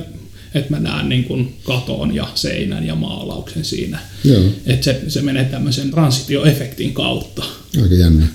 [0.55, 3.99] että mä näen niin kuin katon ja seinän ja maalauksen siinä.
[4.23, 4.43] Joo.
[4.65, 7.43] Että se, se menee tämmöisen transitioefektin kautta.
[7.81, 8.27] Aika jännä.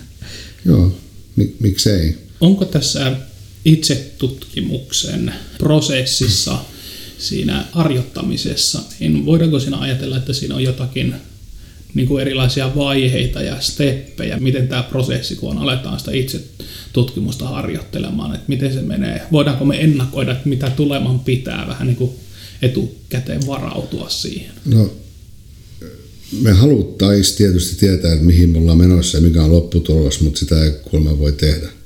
[0.65, 0.93] Joo,
[1.37, 2.30] Mik, miksei.
[2.41, 3.17] Onko tässä
[3.65, 6.59] itsetutkimuksen prosessissa,
[7.19, 11.15] siinä harjoittamisessa, niin voidaanko siinä ajatella, että siinä on jotakin
[11.95, 16.41] niin kuin erilaisia vaiheita ja steppejä, miten tämä prosessi, kun aletaan sitä itse
[16.93, 21.97] tutkimusta harjoittelemaan, että miten se menee, voidaanko me ennakoida, että mitä tuleman pitää vähän niin
[21.97, 22.11] kuin
[22.63, 24.53] etukäteen varautua siihen?
[24.65, 24.93] No,
[26.41, 30.65] me haluttaisiin tietysti tietää, että mihin me ollaan menossa ja mikä on lopputulos, mutta sitä
[30.65, 31.80] ei kuulemma voi tehdä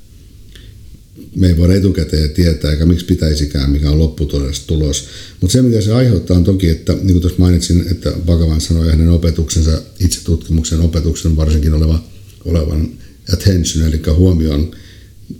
[1.35, 5.05] me ei voida etukäteen tietää, eikä miksi pitäisikään, mikä on lopputulos.
[5.41, 8.89] Mutta se, mitä se aiheuttaa, on toki, että niin kuin tuossa mainitsin, että Bhagavan sanoi
[8.89, 12.03] hänen opetuksensa, itse tutkimuksen opetuksen varsinkin oleva,
[12.45, 12.89] olevan
[13.33, 14.71] attention, eli huomion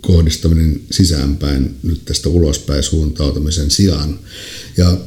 [0.00, 4.18] kohdistaminen sisäänpäin nyt tästä ulospäin suuntautumisen sijaan.
[4.76, 4.98] Ja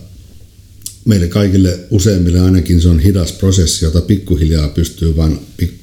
[1.06, 5.40] meille kaikille useimmille ainakin se on hidas prosessi, jota pikkuhiljaa pystyy vain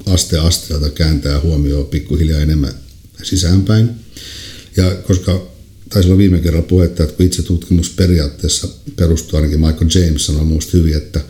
[0.07, 2.75] aste asteelta kääntää huomioon pikkuhiljaa enemmän
[3.23, 4.06] sisäänpäin.
[4.77, 5.47] Ja koska
[5.89, 10.45] taisi olla viime kerralla puhetta, että kun itse tutkimus periaatteessa perustuu, ainakin Michael James sanoi
[10.45, 11.21] muusta hyvin, että,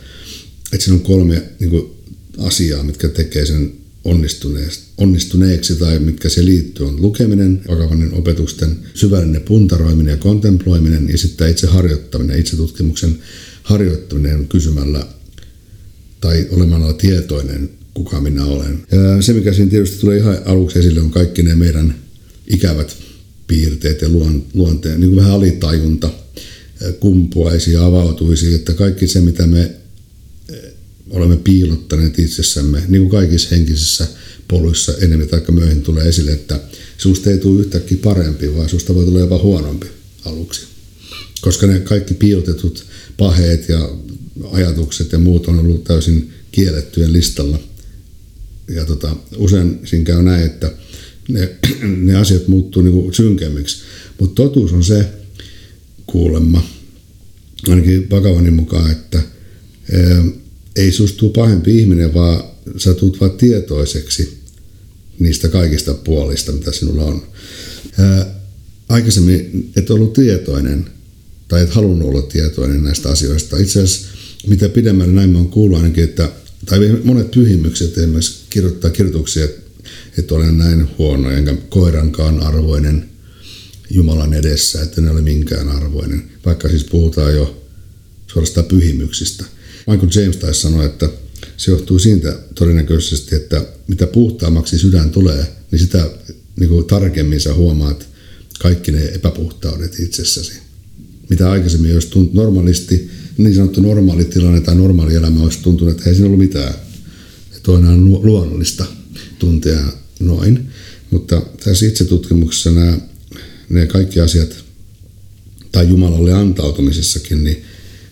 [0.73, 1.91] että siinä on kolme niin kuin,
[2.37, 3.73] asiaa, mitkä tekee sen
[4.97, 11.51] onnistuneeksi tai mitkä se liittyy, on lukeminen, vakavainen opetusten syvällinen puntaroiminen ja kontemploiminen ja sitten
[11.51, 13.19] itse harjoittaminen, itse tutkimuksen
[13.63, 15.07] harjoittaminen kysymällä
[16.21, 18.83] tai olemalla tietoinen, kuka minä olen.
[18.91, 21.95] Ja se, mikä siinä tietysti tulee ihan aluksi esille, on kaikki ne meidän
[22.47, 22.97] ikävät
[23.47, 24.09] piirteet ja
[24.53, 26.09] luonteen, niin kuin vähän alitajunta
[26.99, 29.71] kumpuaisi ja avautuisi, että kaikki se, mitä me
[31.09, 34.07] olemme piilottaneet itsessämme, niin kuin kaikissa henkisissä
[34.47, 36.59] poluissa enemmän tai myöhemmin tulee esille, että
[36.97, 39.87] susta ei tule yhtäkkiä parempi, vaan susta voi tulla jopa huonompi
[40.25, 40.61] aluksi.
[41.41, 42.85] Koska ne kaikki piilotetut
[43.17, 43.89] paheet ja
[44.51, 47.59] ajatukset ja muut on ollut täysin kiellettyjen listalla.
[48.69, 50.71] Ja tota, usein siinä käy näin, että
[51.27, 51.49] ne,
[52.05, 53.77] ne asiat muuttuu niin synkemmiksi.
[54.19, 55.05] Mutta totuus on se
[56.07, 56.67] kuulemma,
[57.69, 59.17] ainakin Vakavanin mukaan, että
[59.93, 60.25] ää,
[60.75, 62.43] ei susta tule pahempi ihminen, vaan
[62.77, 64.37] sä tulet vaan tietoiseksi
[65.19, 67.27] niistä kaikista puolista, mitä sinulla on.
[67.99, 68.35] Ää,
[68.89, 70.85] aikaisemmin et ollut tietoinen
[71.47, 73.57] tai et halunnut olla tietoinen näistä asioista.
[73.57, 74.07] Itse asiassa
[74.47, 76.31] mitä pidemmälle näin mä oon kuullut ainakin, että
[76.65, 79.66] tai monet pyhimykset esimerkiksi kirjoittaa kirjoituksia, että
[80.31, 83.09] olen näin huono, enkä koirankaan arvoinen
[83.89, 86.23] Jumalan edessä, että ne ole minkään arvoinen.
[86.45, 87.63] Vaikka siis puhutaan jo
[88.27, 89.45] suorastaan pyhimyksistä.
[89.87, 91.09] Michael James taisi sanoa, että
[91.57, 96.09] se johtuu siitä todennäköisesti, että mitä puhtaammaksi sydän tulee, niin sitä
[96.59, 98.07] niin kuin tarkemmin sä huomaat
[98.59, 100.53] kaikki ne epäpuhtaudet itsessäsi.
[101.29, 106.09] Mitä aikaisemmin olisi tuntunut normaalisti, niin sanottu normaali tilanne tai normaali elämä olisi tuntunut, että
[106.09, 106.73] ei siinä ollut mitään.
[107.55, 108.85] Että on luonnollista
[109.39, 109.79] tuntea
[110.19, 110.69] noin.
[111.11, 112.97] Mutta tässä itsetutkimuksessa nämä,
[113.69, 114.63] ne kaikki asiat,
[115.71, 117.63] tai Jumalalle antautumisessakin, niin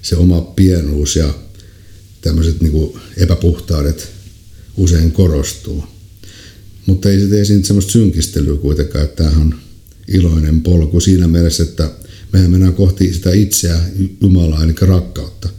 [0.02, 1.34] se oma pienuus ja
[2.22, 4.12] tämmöiset niin epäpuhtaudet
[4.78, 5.84] usein korostuu.
[6.86, 9.56] Mutta ei se tee siitä semmoista synkistelyä kuitenkaan, että tämähän on
[10.08, 11.92] iloinen polku siinä mielessä, että
[12.34, 13.80] mehän mennään kohti sitä itseä,
[14.22, 15.50] Jumalaa, eli rakkautta.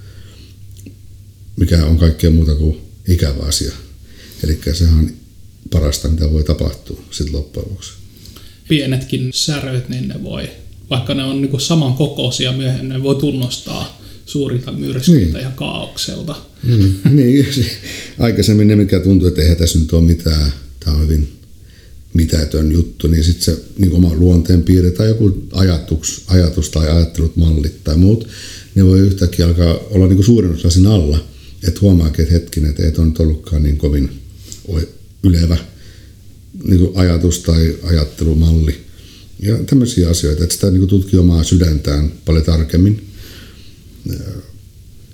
[1.56, 3.72] mikä on kaikkea muuta kuin ikävä asia.
[4.42, 5.12] Eli sehän on
[5.76, 7.92] parasta, mitä voi tapahtua sitten loppujen lopuksi.
[8.68, 10.50] Pienetkin säröt, niin ne voi,
[10.90, 15.44] vaikka ne on niin saman kokoisia myöhemmin, ne voi tunnustaa suurilta myrskyiltä niin.
[15.44, 16.36] ja kaaukselta.
[16.62, 17.46] Mm, niin,
[18.18, 21.28] aikaisemmin ne, mikä tuntuu, että eihän tässä nyt ole mitään, tämä on hyvin
[22.14, 27.36] mitätön juttu, niin sitten se niin oma luonteen piirre tai joku ajatus, ajatus tai ajattelut,
[27.36, 28.28] mallit tai muut,
[28.74, 31.18] ne voi yhtäkkiä alkaa olla niin suurin osa siinä alla,
[31.68, 34.10] että huomaakin, että hetkinen, että ei ole nyt ollutkaan niin kovin
[35.26, 35.56] ylevä
[36.64, 38.86] niin kuin ajatus tai ajattelumalli.
[39.40, 43.06] Ja tämmöisiä asioita, että sitä niin tutkii omaa sydäntään paljon tarkemmin.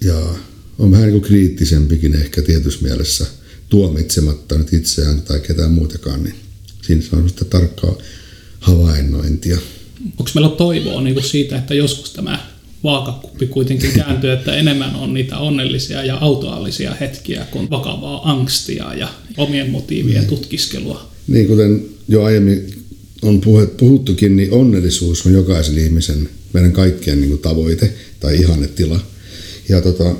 [0.00, 0.34] Ja
[0.78, 3.26] on vähän niin kuin kriittisempikin ehkä tietyssä mielessä
[3.68, 6.34] tuomitsematta nyt itseään tai ketään muutakaan, niin
[6.82, 7.98] siinä on sitä tarkkaa
[8.60, 9.58] havainnointia.
[10.18, 12.51] Onko meillä toivoa niin kuin siitä, että joskus tämä
[12.84, 19.08] vaakakuppi kuitenkin kääntyy, että enemmän on niitä onnellisia ja autoallisia hetkiä kuin vakavaa angstia ja
[19.36, 21.08] omien motiivien tutkiskelua?
[21.26, 22.74] Niin, kuten jo aiemmin
[23.22, 23.40] on
[23.76, 29.00] puhuttukin, niin onnellisuus on jokaisen ihmisen, meidän kaikkien niin kuin tavoite tai ihannetila.
[29.68, 30.14] Ja tota,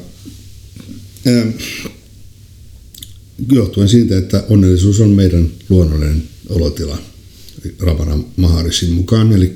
[3.53, 6.99] johtuen siitä, että onnellisuus on meidän luonnollinen olotila
[7.79, 9.33] Ravana Maharishin mukaan.
[9.33, 9.53] Eli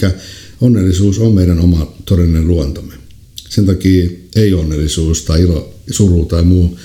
[0.61, 2.95] onnellisuus on meidän oma todellinen luontomme.
[3.49, 6.79] Sen takia ei-onnellisuus tai ilo, suru tai muu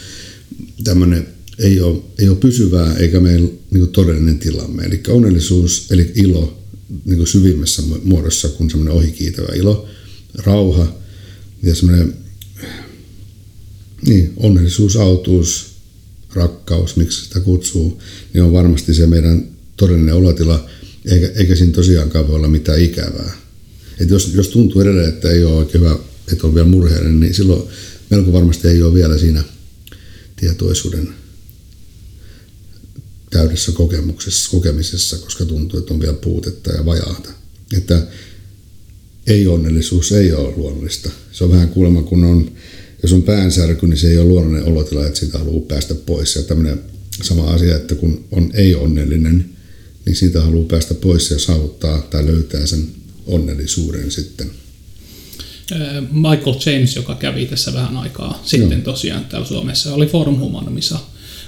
[0.84, 1.28] tämmöinen
[1.60, 4.84] ei ole, ei ole pysyvää eikä meillä niin todellinen tilamme.
[4.84, 6.62] Eli onnellisuus, eli ilo
[7.06, 9.88] niin syvimmässä muodossa kuin semmoinen ohikiitävä ilo,
[10.36, 10.96] rauha
[11.64, 12.14] ja semmoinen
[14.08, 15.72] niin, onnellisuus, autuus,
[16.34, 18.02] rakkaus, miksi sitä kutsuu,
[18.34, 20.70] niin on varmasti se meidän todellinen olotila,
[21.06, 23.38] eikä, eikä siinä tosiaankaan voi olla mitään ikävää.
[24.00, 26.00] Et jos, jos tuntuu edelleen, että ei ole oikein hyvä,
[26.32, 27.64] että on vielä murheellinen, niin silloin
[28.10, 29.44] melko varmasti ei ole vielä siinä
[30.36, 31.10] tietoisuuden
[33.30, 37.32] täydessä kokemuksessa, kokemisessa, koska tuntuu, että on vielä puutetta ja vajaata.
[37.78, 38.08] Että
[39.28, 41.12] ei-onnellisuus ei ole luonnollista.
[41.32, 42.52] Se on vähän kuulemma, kun on,
[43.04, 46.36] jos on päänsärky, niin se ei ole luonnollinen olotila, että siitä haluaa päästä pois.
[46.36, 46.82] Ja tämmöinen
[47.24, 49.50] sama asia, että kun on ei-onnellinen,
[50.06, 52.88] niin siitä haluaa päästä pois ja saavuttaa tai löytää sen
[53.32, 54.52] onnellisuuden sitten.
[56.12, 58.82] Michael James, joka kävi tässä vähän aikaa sitten Joo.
[58.82, 61.00] tosiaan täällä Suomessa, oli Forum Humanumissa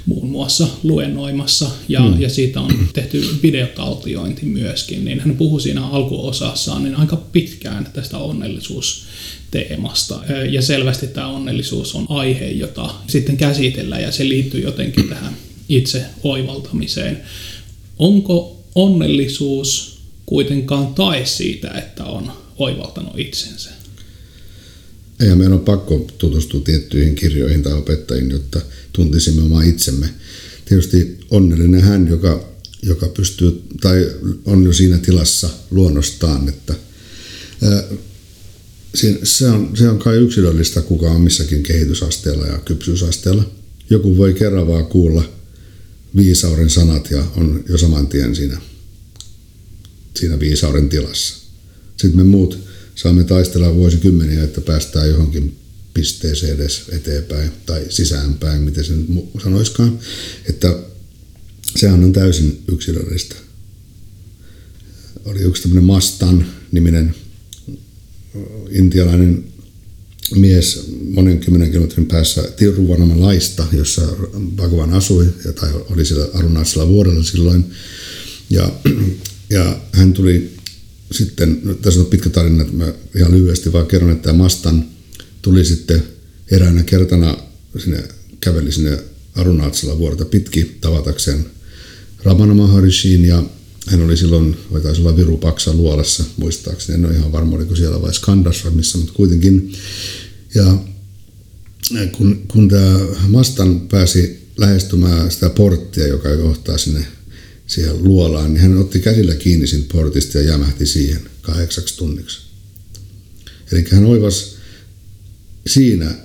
[0.06, 2.22] muun muassa luennoimassa ja, mm.
[2.22, 8.18] ja siitä on tehty videotaltiointi myöskin, niin hän puhui siinä alkuosassaan niin aika pitkään tästä
[8.18, 10.20] onnellisuusteemasta.
[10.50, 15.34] Ja selvästi tämä onnellisuus on aihe, jota sitten käsitellään ja se liittyy jotenkin tähän
[15.70, 17.22] itse oivaltamiseen.
[18.00, 19.93] Onko onnellisuus
[20.26, 23.70] kuitenkaan tae siitä, että on oivaltanut itsensä?
[25.20, 28.62] Eihän meidän ole pakko tutustua tiettyihin kirjoihin tai opettajiin, jotta
[28.94, 30.10] tuntisimme oma itsemme.
[30.66, 32.50] Tietysti onnellinen hän, joka,
[32.82, 34.12] joka pystyy tai
[34.46, 36.74] on jo siinä tilassa luonnostaan, että
[37.64, 37.84] ää,
[39.24, 43.44] se on, se on kai yksilöllistä, kuka on missäkin kehitysasteella ja kypsyysasteella.
[43.90, 45.24] Joku voi kerran vaan kuulla
[46.16, 48.62] viisauden sanat ja on jo saman tien siinä,
[50.16, 51.36] siinä viisauden tilassa.
[51.98, 52.60] Sitten me muut
[52.96, 55.58] saamme taistella vuosikymmeniä, että päästään johonkin
[55.94, 59.06] pisteeseen edes eteenpäin tai sisäänpäin, miten sen
[59.44, 60.00] sanoiskaan.
[60.50, 60.80] Että
[61.76, 63.36] sehän on täysin yksilöllistä.
[65.26, 67.16] Oli yksi tämmöinen Mastan niminen
[68.70, 69.44] intialainen
[70.36, 74.02] mies monen kymmenen kilometrin päässä Tiruvanaman laista, jossa
[74.56, 77.72] Bhagavan asui, tai oli siellä Arunatsella vuodella silloin.
[78.50, 78.72] Ja,
[79.54, 80.56] ja hän tuli
[81.12, 84.86] sitten, no, tässä on pitkä tarina, että mä ihan lyhyesti vaan kerron, että tämä Mastan
[85.42, 86.04] tuli sitten
[86.52, 87.38] eräänä kertana
[87.80, 88.04] sinne,
[88.40, 89.00] käveli sinne
[89.36, 91.46] Arunatsella vuorta pitki tavatakseen
[92.24, 93.44] Ramana Maharishiin ja
[93.88, 98.02] hän oli silloin, vai taisi olla Virupaksa luolassa muistaakseni, en ole ihan varma oliko siellä
[98.02, 99.74] vai Skandasramissa, mutta kuitenkin.
[100.56, 100.78] Ja
[102.12, 107.06] kun, kun tämä Mastan pääsi lähestymään sitä porttia, joka johtaa sinne
[107.74, 112.40] siihen luolaan, niin hän otti käsillä kiinni siitä portista ja jämähti siihen kahdeksaksi tunniksi.
[113.72, 114.56] Eli hän oivas
[115.68, 116.16] siinä,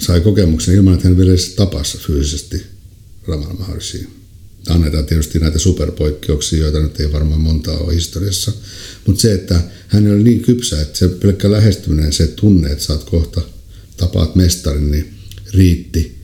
[0.00, 2.62] sai kokemuksen ilman, että hän vielä edes tapasi fyysisesti
[3.26, 4.08] Raman Maharsiin.
[4.68, 8.52] Annetaan tietysti näitä superpoikkeuksia, joita nyt ei varmaan montaa ole historiassa.
[9.06, 13.04] Mutta se, että hän oli niin kypsä, että se pelkkä lähestyminen, se tunne, että saat
[13.04, 13.40] kohta
[13.96, 15.14] tapaat mestarin, niin
[15.54, 16.18] riitti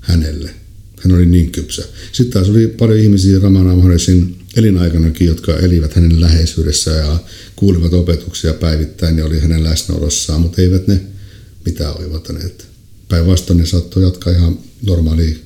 [0.00, 0.61] hänelle
[1.04, 1.84] hän oli niin kypsä.
[2.12, 7.18] Sitten taas oli paljon ihmisiä Ramana Maharishin elinaikanakin, jotka elivät hänen läheisyydessä ja
[7.56, 11.00] kuulivat opetuksia päivittäin ja oli hänen läsnäolossaan, mutta eivät ne
[11.64, 12.72] mitään oivaltaneet
[13.12, 15.36] Päinvastoin ne saattoi jatkaa ihan normaalia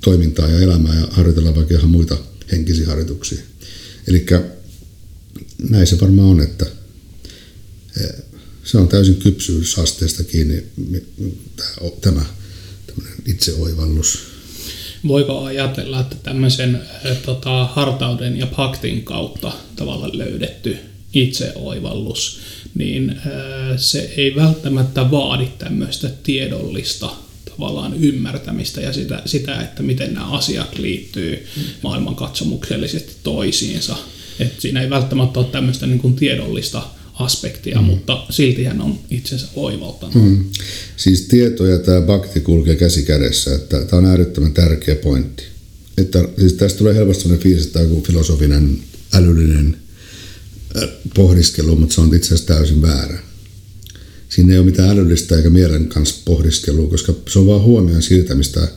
[0.00, 2.18] toimintaa ja elämää ja harjoitella vaikka ihan muita
[2.52, 3.38] henkisiä harjoituksia.
[4.08, 4.26] Eli
[5.68, 6.66] näin se varmaan on, että
[8.00, 8.24] eh,
[8.64, 10.64] se on täysin kypsyysasteesta kiinni
[12.00, 12.24] tämä
[13.26, 14.18] itseoivallus.
[15.08, 16.82] Voiko ajatella, että tämmöisen
[17.26, 20.76] tota, hartauden ja paktin kautta tavallaan löydetty
[21.14, 22.40] itseoivallus,
[22.74, 23.20] niin
[23.76, 27.10] se ei välttämättä vaadi tämmöistä tiedollista
[27.50, 31.46] tavallaan ymmärtämistä ja sitä, sitä että miten nämä asiat liittyy
[31.82, 33.96] maailmankatsomuksellisesti toisiinsa.
[34.40, 36.82] Et siinä ei välttämättä ole tämmöistä niin kuin tiedollista
[37.18, 37.84] aspektia, mm.
[37.84, 40.14] mutta silti hän on itsensä oivaltanut.
[40.14, 40.44] Mm.
[40.96, 45.42] Siis tieto ja tämä bakti kulkee käsi kädessä, että tämä on äärettömän tärkeä pointti.
[45.98, 48.78] Että, siis tästä tulee helposti sellainen fiilis, että joku filosofinen,
[49.12, 49.76] älyllinen
[51.14, 53.18] pohdiskelu, mutta se on itse asiassa täysin väärä.
[54.28, 58.68] Siinä ei ole mitään älyllistä eikä mielen kanssa pohdiskelua, koska se on vaan huomioon siirtämistä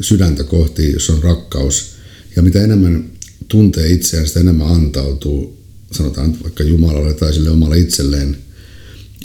[0.00, 1.90] sydäntä kohti, jos on rakkaus.
[2.36, 3.10] Ja mitä enemmän
[3.48, 5.58] tuntee itseään, sitä enemmän antautuu,
[5.92, 8.36] sanotaan vaikka Jumalalle tai sille omalle itselleen.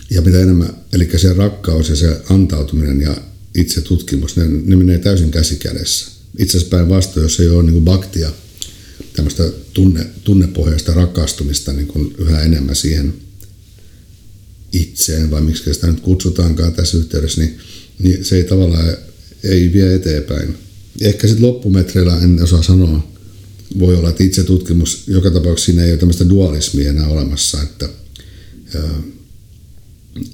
[0.09, 3.17] Ja mitä enemmän, eli se rakkaus ja se antautuminen ja
[3.55, 6.11] itse tutkimus, ne, ne menee täysin käsi kädessä.
[6.39, 8.31] Itse asiassa päinvastoin, jos ei ole niin kuin baktia,
[9.13, 13.13] tämmöistä tunne, tunnepohjaista rakastumista niin kuin yhä enemmän siihen
[14.71, 17.57] itseen, vai miksi sitä nyt kutsutaankaan tässä yhteydessä, niin,
[17.99, 18.97] niin se ei tavallaan
[19.43, 20.57] ei vie eteenpäin.
[21.01, 23.12] Ehkä sitten loppumetreillä en osaa sanoa,
[23.79, 27.89] voi olla, että itse tutkimus, joka tapauksessa siinä ei ole tämmöistä dualismia enää olemassa, että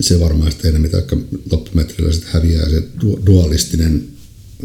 [0.01, 1.15] se varmaan sitten enemmän, mitä
[1.51, 2.83] loppumetreillä sitten häviää se
[3.25, 4.07] dualistinen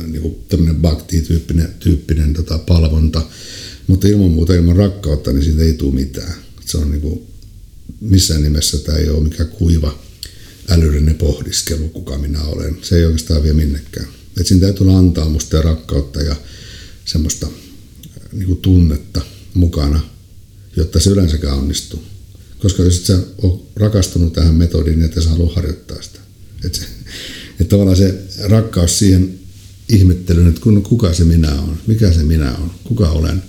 [0.07, 3.23] niin kuin tämmöinen bakti-tyyppinen tyyppinen, tota, palvonta,
[3.87, 6.35] mutta ilman muuta ilman rakkautta, niin siitä ei tule mitään.
[6.67, 7.27] Se on niin kuin,
[8.01, 9.99] missään nimessä tämä ei ole mikään kuiva
[10.69, 12.77] älyllinen pohdiskelu, kuka minä olen.
[12.83, 14.07] Se ei oikeastaan vie minnekään.
[14.41, 16.37] Et siinä täytyy antaa musta ja rakkautta ja
[17.05, 17.47] semmoista
[18.35, 19.21] niin kuin tunnetta
[19.55, 20.01] mukana,
[20.77, 22.03] jotta se yleensäkään onnistuu.
[22.59, 26.21] Koska jos et sä ole rakastunut tähän metodiin, niin et sä halua harjoittaa sitä.
[26.65, 26.81] Että
[27.61, 29.39] et tavallaan se rakkaus siihen
[29.89, 33.43] ihmettelyyn, että kun, kuka se minä on, mikä se minä on, kuka olen,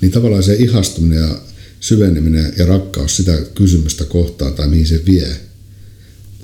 [0.00, 1.40] niin tavallaan se ihastuminen ja
[1.80, 5.36] syveneminen ja rakkaus sitä kysymystä kohtaan tai mihin se vie,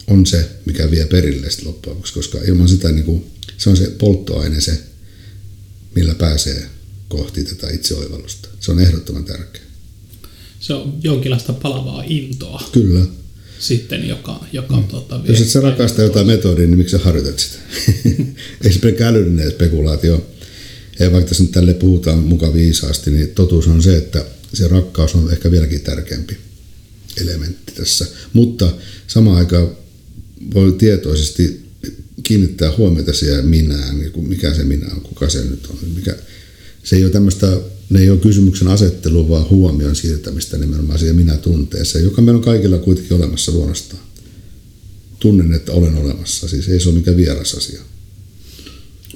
[0.07, 3.25] on se, mikä vie perille loppujen koska ilman sitä niin kuin,
[3.59, 4.83] se on se polttoaine se,
[5.95, 6.67] millä pääsee
[7.09, 8.49] kohti tätä itseoivallusta.
[8.61, 9.63] Se on ehdottoman tärkeä.
[10.61, 12.63] Se on jonkinlaista palavaa intoa.
[12.73, 13.07] Kyllä.
[13.59, 14.85] Sitten, joka, joka mm.
[14.85, 17.59] tuota, vie Jos et sä rakasta jotain metodia, niin miksi sä harjoitat sitä?
[18.65, 20.27] Ei se pelkkä älyllinen spekulaatio.
[20.99, 25.15] Ja vaikka tässä nyt tälle puhutaan muka viisaasti, niin totuus on se, että se rakkaus
[25.15, 26.37] on ehkä vieläkin tärkeämpi
[27.21, 28.07] elementti tässä.
[28.33, 28.73] Mutta
[29.07, 29.69] samaan aikaan
[30.55, 31.67] voi tietoisesti
[32.23, 36.17] kiinnittää huomiota siihen minään, niin mikä se minä on, kuka se nyt on, mikä,
[36.87, 37.61] se ei ole tämmöistä,
[37.91, 42.79] ne ei ole kysymyksen asettelua, vaan huomion siirtämistä nimenomaan siihen minä-tunteeseen, joka meillä on kaikilla
[42.79, 44.03] kuitenkin olemassa luonnostaan.
[45.19, 47.81] Tunnen, että olen olemassa, siis ei se ole mikään vieras asia.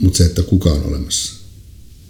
[0.01, 1.35] Mutta se, että kuka on olemassa,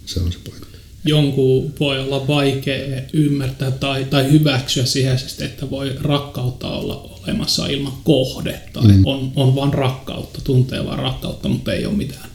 [0.06, 0.78] se on se pointti.
[1.04, 7.98] Jonkun voi olla vaikea ymmärtää tai, tai hyväksyä sisäisesti, että voi rakkautta olla olemassa ilman
[8.04, 8.80] kohdetta.
[8.80, 9.06] Mm.
[9.06, 12.29] On, on vain rakkautta, tuntee vain rakkautta, mutta ei ole mitään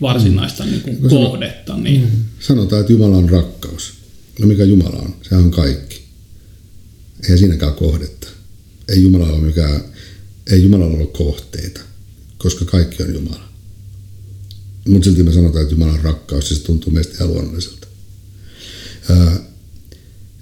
[0.00, 0.70] varsinaista mm.
[0.70, 1.76] niin kuin kohdetta.
[1.76, 2.00] Niin...
[2.00, 2.24] Mm.
[2.40, 3.92] Sanotaan, että Jumala on rakkaus.
[4.40, 5.14] No mikä Jumala on?
[5.22, 6.02] Sehän on kaikki.
[7.22, 8.28] Eihän siinäkään kohdetta.
[8.88, 9.80] Ei Jumala ole mikään,
[10.50, 11.80] ei Jumala ole kohteita,
[12.38, 13.48] koska kaikki on Jumala.
[14.88, 17.86] Mutta silti me sanotaan, että Jumala on rakkaus, ja se tuntuu meistä ihan luonnolliselta.
[19.10, 19.40] Ää,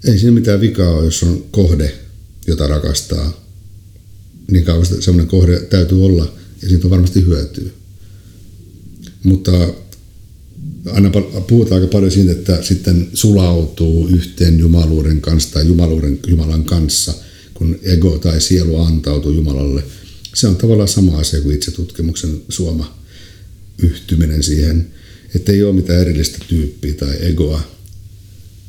[0.05, 1.95] ei siinä mitään vikaa ole, jos on kohde,
[2.47, 3.45] jota rakastaa.
[4.51, 6.33] Niin kauan semmoinen kohde täytyy olla,
[6.63, 7.71] ja siitä on varmasti hyötyä.
[9.25, 9.53] Mutta
[10.93, 11.11] aina
[11.49, 17.15] puhutaan aika paljon siitä, että sitten sulautuu yhteen jumaluuden kanssa tai jumaluuden, Jumalan kanssa,
[17.55, 19.85] kun ego tai sielu antautuu Jumalalle.
[20.35, 22.99] Se on tavallaan sama asia kuin itse tutkimuksen suoma
[23.79, 24.87] yhtyminen siihen,
[25.35, 27.61] että ei ole mitään erillistä tyyppiä tai egoa.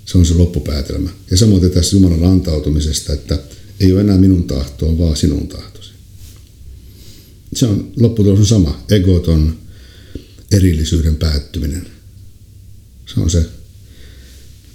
[0.06, 1.10] Se on se loppupäätelmä.
[1.32, 3.40] Ja samoin tässä Jumalan antautumisesta, että
[3.80, 5.90] ei ole enää minun tahtoon, vaan sinun tahtosi.
[7.54, 8.86] Se on, lopputulos on sama.
[8.90, 9.65] Egoton
[10.52, 11.88] erillisyyden päättyminen.
[13.14, 13.46] Se on se,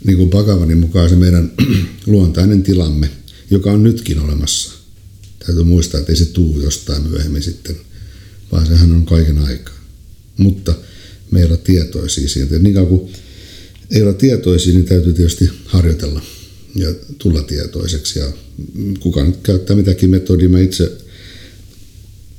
[0.04, 1.52] niin kuin Bagavanin mukaan se meidän
[2.06, 3.10] luontainen tilamme,
[3.50, 4.72] joka on nytkin olemassa.
[5.46, 7.76] Täytyy muistaa, että ei se tuu jostain myöhemmin sitten,
[8.52, 9.80] vaan sehän on kaiken aikaa.
[10.36, 10.74] Mutta
[11.30, 12.58] me ei olla tietoisia siitä.
[12.58, 13.12] Niin kauan kuin
[13.90, 16.22] ei olla tietoisia, niin täytyy tietysti harjoitella
[16.74, 18.18] ja tulla tietoiseksi.
[18.18, 18.32] Ja
[19.00, 20.98] kuka nyt käyttää mitäkin metodia, mä itse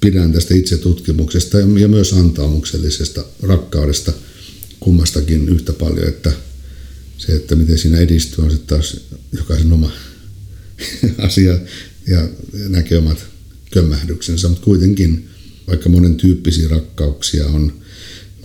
[0.01, 4.13] pidän tästä itsetutkimuksesta ja myös antaumuksellisesta rakkaudesta
[4.79, 6.31] kummastakin yhtä paljon, että
[7.17, 8.97] se, että miten siinä edistyy, on sitten taas
[9.31, 9.91] jokaisen oma
[11.27, 11.59] asia
[12.07, 13.25] ja näkee omat
[13.71, 15.29] kömmähdyksensä, mutta kuitenkin
[15.67, 17.73] vaikka monen tyyppisiä rakkauksia on,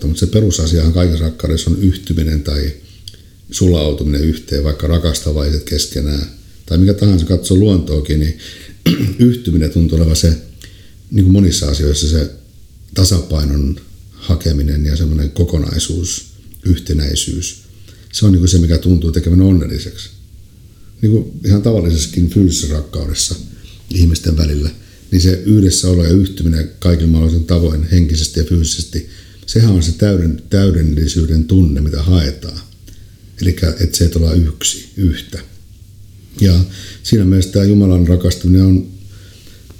[0.03, 2.71] mutta se perusasiahan kaikessa rakkaudessa on yhtyminen tai
[3.51, 6.27] sulautuminen yhteen, vaikka rakastavaiset keskenään,
[6.65, 8.37] tai mikä tahansa katsoo luontoakin, niin
[9.19, 10.33] yhtyminen tuntuu olevan se,
[11.11, 12.31] niin kuin monissa asioissa se
[12.93, 13.79] tasapainon
[14.11, 16.25] hakeminen ja semmoinen kokonaisuus,
[16.65, 17.63] yhtenäisyys,
[18.13, 20.09] se on niin kuin se, mikä tuntuu tekevän onnelliseksi.
[21.01, 23.35] Niin kuin ihan tavallisessakin fyysisessä rakkaudessa
[23.89, 24.69] ihmisten välillä,
[25.11, 29.09] niin se yhdessäolo ja yhtyminen kaikilla mahdollisilla tavoin henkisesti ja fyysisesti,
[29.45, 32.59] sehän on se täyden, täydellisyyden tunne, mitä haetaan.
[33.41, 35.39] Eli että se, että ollaan yksi, yhtä.
[36.41, 36.59] Ja
[37.03, 38.87] siinä mielessä tämä Jumalan rakastuminen on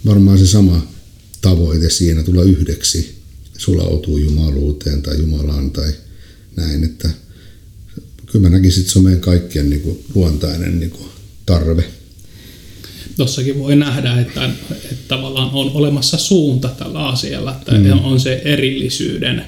[0.06, 0.97] varmaan se sama
[1.42, 3.18] tavoite siinä, tulla yhdeksi,
[3.58, 5.94] sulautuu jumaluuteen tai Jumalaan tai
[6.56, 7.10] näin, että
[8.26, 11.10] kyllä mä näkisin, että se on meidän kaikkien niin kuin, luontainen niin kuin,
[11.46, 11.84] tarve.
[13.16, 18.06] Tossakin voi nähdä, että, että tavallaan on olemassa suunta tällä asialla, että mm.
[18.06, 19.44] on se erillisyyden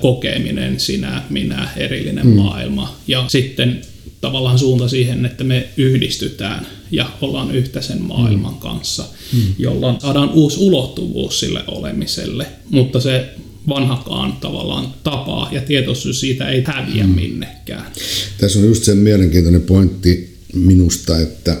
[0.00, 2.32] kokeminen, sinä, minä, erillinen mm.
[2.32, 3.00] maailma.
[3.06, 3.82] Ja sitten
[4.20, 8.60] tavallaan suunta siihen, että me yhdistytään ja ollaan yhtä sen maailman mm.
[8.60, 9.42] kanssa, mm.
[9.58, 13.28] jolloin saadaan uusi ulottuvuus sille olemiselle, mutta se
[13.68, 17.14] vanhakaan tavallaan tapaa ja tietoisuus siitä ei häviä mm.
[17.14, 17.92] minnekään.
[18.38, 21.56] Tässä on just sen mielenkiintoinen pointti minusta, että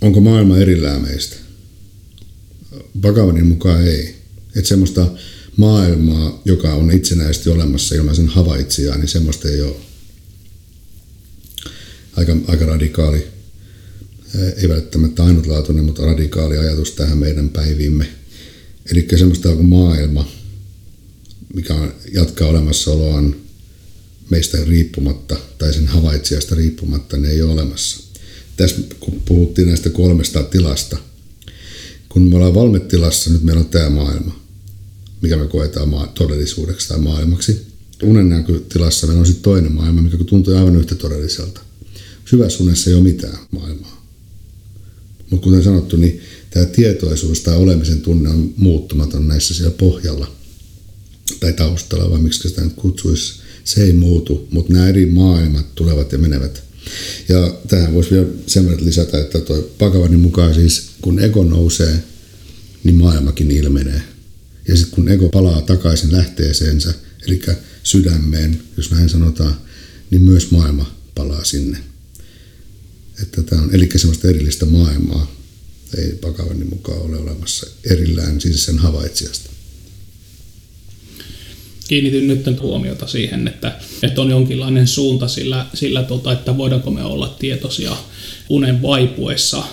[0.00, 1.36] onko maailma erillään meistä?
[3.00, 4.14] Bakavanin mukaan ei.
[4.56, 5.06] Että semmoista
[5.56, 9.76] maailmaa, joka on itsenäisesti olemassa ilman sen havaitsijaa, niin semmoista ei ole.
[12.16, 13.26] Aika, aika radikaali,
[14.56, 18.08] ei välttämättä ainutlaatuinen, mutta radikaali ajatus tähän meidän päivimme.
[18.90, 20.28] Eli semmoista kuin maailma,
[21.54, 23.36] mikä on, jatkaa olemassaoloaan
[24.30, 28.00] meistä riippumatta tai sen havaitsijasta riippumatta, ne ei ole olemassa.
[28.56, 30.96] Tässä kun puhuttiin näistä kolmesta tilasta,
[32.08, 34.40] kun me ollaan valmetilassa, nyt meillä on tämä maailma,
[35.22, 37.66] mikä me koetaan maa- todellisuudeksi tai maailmaksi.
[38.02, 41.65] Unennäkötilassa meillä on sitten toinen maailma, mikä tuntuu aivan yhtä todelliselta.
[42.30, 44.06] Syvässä unessa ei ole mitään maailmaa.
[45.30, 46.20] Mutta kuten sanottu, niin
[46.50, 50.36] tämä tietoisuus tai olemisen tunne on muuttumaton näissä siellä pohjalla
[51.40, 56.12] tai taustalla, vai miksi sitä nyt kutsuisi, se ei muutu, mutta nämä eri maailmat tulevat
[56.12, 56.62] ja menevät.
[57.28, 62.02] Ja tähän voisi vielä sen verran lisätä, että tuo Pagavanin mukaan siis kun ego nousee,
[62.84, 64.02] niin maailmakin ilmenee.
[64.68, 66.94] Ja sitten kun ego palaa takaisin lähteeseensä,
[67.26, 67.42] eli
[67.82, 69.56] sydämeen, jos näin sanotaan,
[70.10, 71.78] niin myös maailma palaa sinne.
[73.22, 75.36] Että tämä on, eli semmoista erillistä maailmaa
[75.98, 79.50] ei Pagavanin mukaan ole olemassa erillään siis sen havaitsijasta.
[81.88, 87.02] Kiinnitin nyt huomiota siihen, että, että on jonkinlainen suunta sillä, sillä tota, että voidaanko me
[87.02, 87.96] olla tietoisia
[88.48, 89.64] unen vaipuessa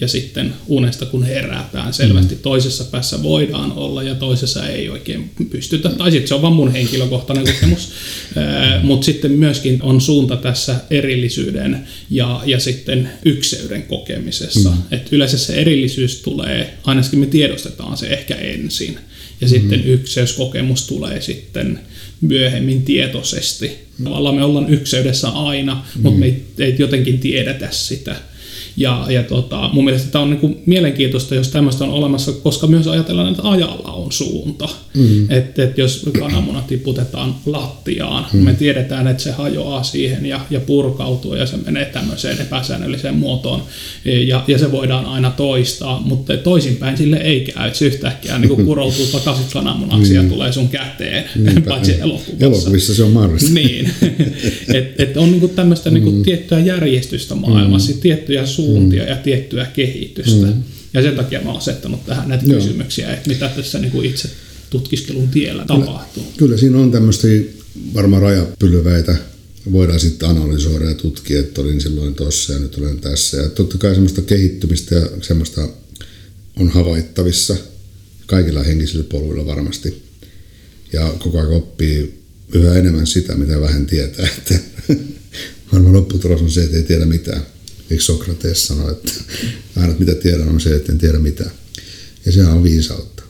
[0.00, 1.92] ja sitten unesta kun herätään.
[1.92, 2.40] Selvästi mm.
[2.40, 5.88] toisessa päässä voidaan olla ja toisessa ei oikein pystytä.
[5.88, 7.92] Tai sitten se on vain mun henkilökohtainen kokemus.
[8.82, 14.70] Mutta sitten myöskin on suunta tässä erillisyyden ja, ja sitten ykseyden kokemisessa.
[14.70, 14.78] Mm.
[14.90, 18.98] Et yleensä se erillisyys tulee, ainakin me tiedostetaan se ehkä ensin.
[19.40, 19.50] Ja mm.
[19.50, 21.80] sitten ykseyskokemus tulee sitten
[22.20, 23.70] myöhemmin tietoisesti.
[24.04, 26.02] Tavallaan me ollaan ykseydessä aina, mm.
[26.02, 28.16] mutta me ei, ei jotenkin tiedetä sitä.
[28.78, 32.66] Ja, ja tota, mun mielestä tämä on niin kuin mielenkiintoista, jos tämmöistä on olemassa, koska
[32.66, 34.68] myös ajatellaan, että ajalla on suunta.
[34.94, 35.30] Mm.
[35.30, 38.38] Että et jos kananmuna tiputetaan lattiaan, mm.
[38.38, 43.62] me tiedetään, että se hajoaa siihen ja, ja purkautuu ja se menee tämmöiseen epäsäännölliseen muotoon.
[44.04, 47.74] Ja, ja se voidaan aina toistaa, mutta toisinpäin sille ei käy.
[47.74, 50.16] Se yhtäkkiä niin kuin kuroutuu takaisin kananmunaksi mm.
[50.16, 51.70] ja tulee sun käteen, Niinpä.
[51.70, 52.46] paitsi elokuvassa.
[52.46, 53.54] Elokuvissa se on mahdollista.
[53.54, 53.90] niin.
[54.74, 56.22] että et on niin tämmöistä niin mm.
[56.22, 57.98] tiettyä järjestystä maailmassa, mm.
[57.98, 59.08] tiettyjä suuntia suuntia mm.
[59.08, 60.46] ja tiettyä kehitystä.
[60.46, 60.62] Mm.
[60.94, 62.60] Ja sen takia mä oon asettanut tähän näitä Joo.
[62.60, 64.30] kysymyksiä, että mitä tässä niin kuin itse
[64.70, 66.32] tutkiskelun tiellä kyllä, tapahtuu.
[66.36, 67.28] Kyllä siinä on tämmöistä
[67.94, 69.16] varmaan rajapylväitä,
[69.72, 73.36] voidaan sitten analysoida ja tutkia, että olin silloin tuossa ja nyt olen tässä.
[73.36, 75.68] Ja totta kai semmoista kehittymistä ja semmoista
[76.56, 77.56] on havaittavissa
[78.26, 80.02] kaikilla henkisillä poluilla varmasti.
[80.92, 82.18] Ja koko ajan oppii
[82.54, 84.28] yhä enemmän sitä, mitä vähän tietää.
[84.38, 84.54] Että
[85.72, 87.42] varmaan lopputulos on se, että ei tiedä mitään.
[87.90, 89.12] Eikö Sokrates sano, että
[89.76, 91.50] aina mitä tiedän on se, että en tiedä mitään.
[92.26, 93.22] Ja sehän on viisautta.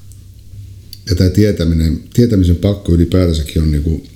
[1.10, 4.08] Ja tämä tietäminen, tietämisen pakko ylipäätänsäkin on niin kuin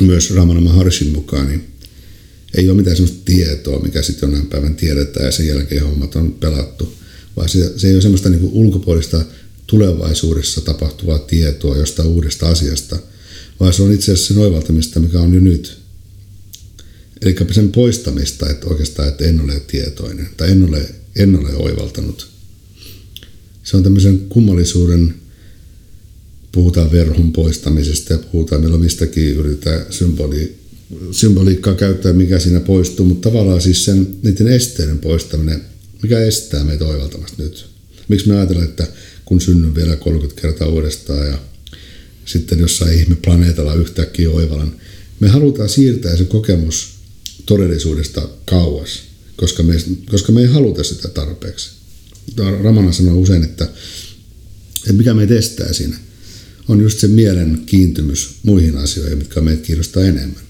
[0.00, 1.64] myös Ramana Maharshin mukaan, niin
[2.54, 6.32] ei ole mitään sellaista tietoa, mikä sitten jonain päivän tiedetään ja sen jälkeen hommat on
[6.32, 6.94] pelattu.
[7.36, 9.24] Vaan se, se ei ole semmoista niin kuin ulkopuolista
[9.66, 12.98] tulevaisuudessa tapahtuvaa tietoa jostain uudesta asiasta,
[13.60, 15.79] vaan se on itse asiassa sen oivaltamista, mikä on jo nyt.
[17.22, 22.28] Eli sen poistamista, että oikeastaan, että en ole tietoinen tai en ole, en ole oivaltanut.
[23.62, 25.14] Se on tämmöisen kummallisuuden,
[26.52, 30.54] puhutaan verhon poistamisesta ja puhutaan milloin mistäkin yritetään symboli,
[31.10, 35.62] symboliikkaa käyttää, mikä siinä poistuu, mutta tavallaan siis sen, niiden esteiden poistaminen,
[36.02, 37.66] mikä estää meitä oivaltamasta nyt.
[38.08, 38.86] Miksi me ajatellaan, että
[39.24, 41.38] kun synnyn vielä 30 kertaa uudestaan ja
[42.24, 44.72] sitten jossain ihme planeetalla yhtäkkiä oivallan.
[45.20, 46.99] Me halutaan siirtää se kokemus
[47.46, 49.02] todellisuudesta kauas,
[49.36, 49.74] koska me,
[50.10, 51.70] koska me ei haluta sitä tarpeeksi.
[52.62, 53.64] Ramana sanoo usein, että,
[54.76, 55.98] että mikä meitä estää siinä,
[56.68, 60.42] on just se mielen kiintymys muihin asioihin, mitkä meitä kiinnostaa enemmän.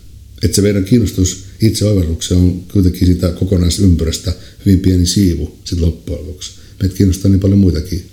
[0.43, 4.32] Että se meidän kiinnostus itse oivallukseen on kuitenkin sitä kokonaisympyrästä
[4.66, 6.51] hyvin pieni siivu sitten loppujen lopuksi.
[6.82, 8.11] Meitä kiinnostaa niin paljon muitakin,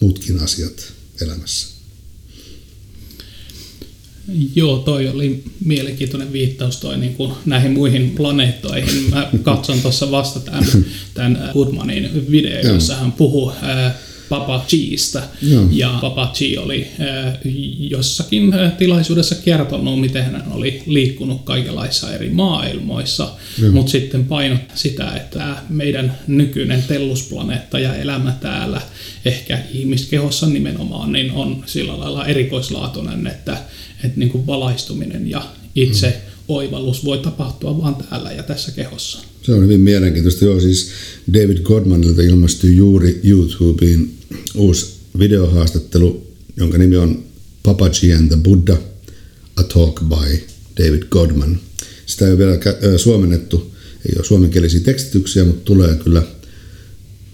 [0.00, 1.77] muutkin asiat elämässä.
[4.54, 9.10] Joo, toi oli mielenkiintoinen viittaus toi niin kuin näihin muihin planeettoihin.
[9.10, 10.64] Mä katson tuossa vasta tämän,
[11.14, 13.52] tämän Goodmanin video, jossa hän puhuu
[14.28, 15.22] Papa Gista.
[15.42, 15.68] Joo.
[15.70, 16.86] Ja Papa G oli
[17.78, 23.30] jossakin tilaisuudessa kertonut, miten hän oli liikkunut kaikenlaisissa eri maailmoissa,
[23.72, 28.80] mutta sitten painot sitä, että meidän nykyinen tellusplaneetta ja elämä täällä,
[29.24, 33.58] ehkä ihmiskehossa nimenomaan, niin on sillä lailla erikoislaatuinen, että
[34.04, 35.42] että niin kuin valaistuminen ja
[35.74, 36.14] itse mm.
[36.48, 39.18] oivallus voi tapahtua vain täällä ja tässä kehossa.
[39.42, 40.44] Se on hyvin mielenkiintoista.
[40.44, 40.90] Joo, siis
[41.32, 44.10] David Godmanilta ilmestyi juuri YouTubeen
[44.54, 44.86] uusi
[45.18, 46.26] videohaastattelu,
[46.56, 47.24] jonka nimi on
[47.62, 48.76] Papaji and the Buddha,
[49.56, 50.40] A Talk by
[50.78, 51.60] David Godman.
[52.06, 52.58] Sitä ei ole vielä
[52.98, 53.74] suomennettu,
[54.06, 56.22] ei ole suomenkielisiä tekstityksiä, mutta tulee kyllä,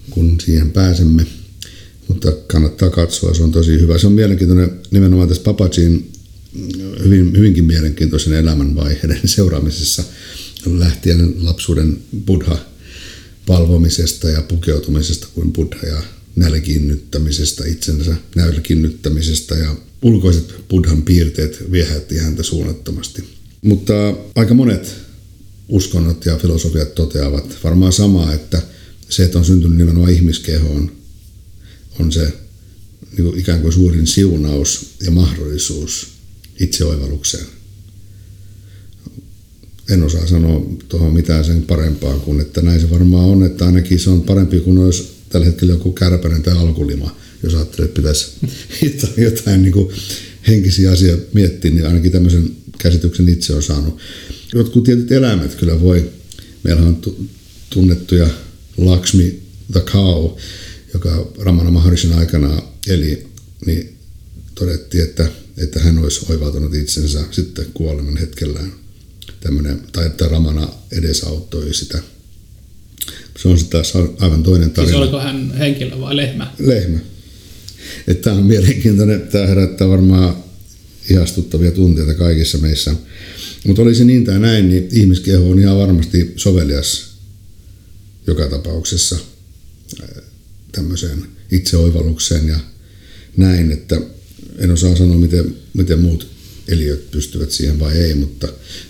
[0.09, 1.27] kun siihen pääsemme.
[2.07, 3.97] Mutta kannattaa katsoa, se on tosi hyvä.
[3.97, 6.11] Se on mielenkiintoinen nimenomaan tässä Papajin
[7.03, 10.03] hyvin, hyvinkin mielenkiintoisen elämänvaiheiden seuraamisessa
[10.65, 12.57] lähtien lapsuuden buddha
[13.45, 16.01] palvomisesta ja pukeutumisesta kuin buddha ja
[16.35, 23.23] nälkiinnyttämisestä itsensä, nälkiinnyttämisestä ja ulkoiset buddhan piirteet viehätti häntä suunnattomasti.
[23.61, 23.93] Mutta
[24.35, 24.95] aika monet
[25.69, 28.61] uskonnot ja filosofiat toteavat varmaan samaa, että
[29.09, 30.91] se, että on syntynyt nimenomaan ihmiskehoon,
[31.99, 32.33] on se
[33.17, 36.07] niin kuin ikään kuin suurin siunaus ja mahdollisuus
[36.59, 37.45] itseoivallukseen.
[39.89, 43.99] En osaa sanoa tuohon mitään sen parempaa kuin, että näin se varmaan on, että ainakin
[43.99, 48.31] se on parempi kuin olisi tällä hetkellä joku kärpänen tai alkulima, jos ajattelee, että pitäisi
[49.17, 49.95] jotain niin kuin
[50.47, 53.97] henkisiä asioita miettiä, niin ainakin tämmöisen käsityksen itse on saanut.
[54.53, 56.11] Jotkut tietyt eläimet kyllä voi,
[56.63, 57.01] meillä on
[57.69, 58.29] tunnettuja
[58.77, 59.39] Lakshmi
[59.71, 60.31] the Cow,
[60.93, 63.27] joka Ramana Maharishin aikana eli,
[63.65, 63.97] niin
[64.55, 65.27] todettiin, että
[65.57, 68.73] että hän olisi oivaltanut itsensä sitten kuoleman hetkellään.
[69.39, 71.99] Tämmöinen, tai että Ramana edesauttoi sitä.
[73.39, 73.81] Se on sitten
[74.19, 74.91] aivan toinen tarina.
[74.91, 76.53] Siis oliko hän henkilö vai lehmä?
[76.59, 76.99] Lehmä.
[78.07, 80.35] Että tämä on mielenkiintoinen, tämä herättää varmaan
[81.09, 82.95] ihastuttavia tunteita kaikissa meissä.
[83.67, 87.15] Mutta oli se niin tai näin, niin ihmiskeho on ihan varmasti sovelias
[88.27, 89.17] joka tapauksessa
[90.71, 92.59] tämmöiseen itseoivallukseen ja
[93.37, 94.01] näin, että
[94.57, 96.34] en osaa sanoa, miten, miten muut
[96.67, 98.47] eliöt pystyvät siihen vai ei, mutta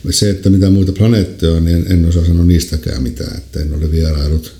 [0.10, 3.92] se, että mitä muita planeettoja on, niin en, osaa sanoa niistäkään mitään, että en ole
[3.92, 4.54] vierailut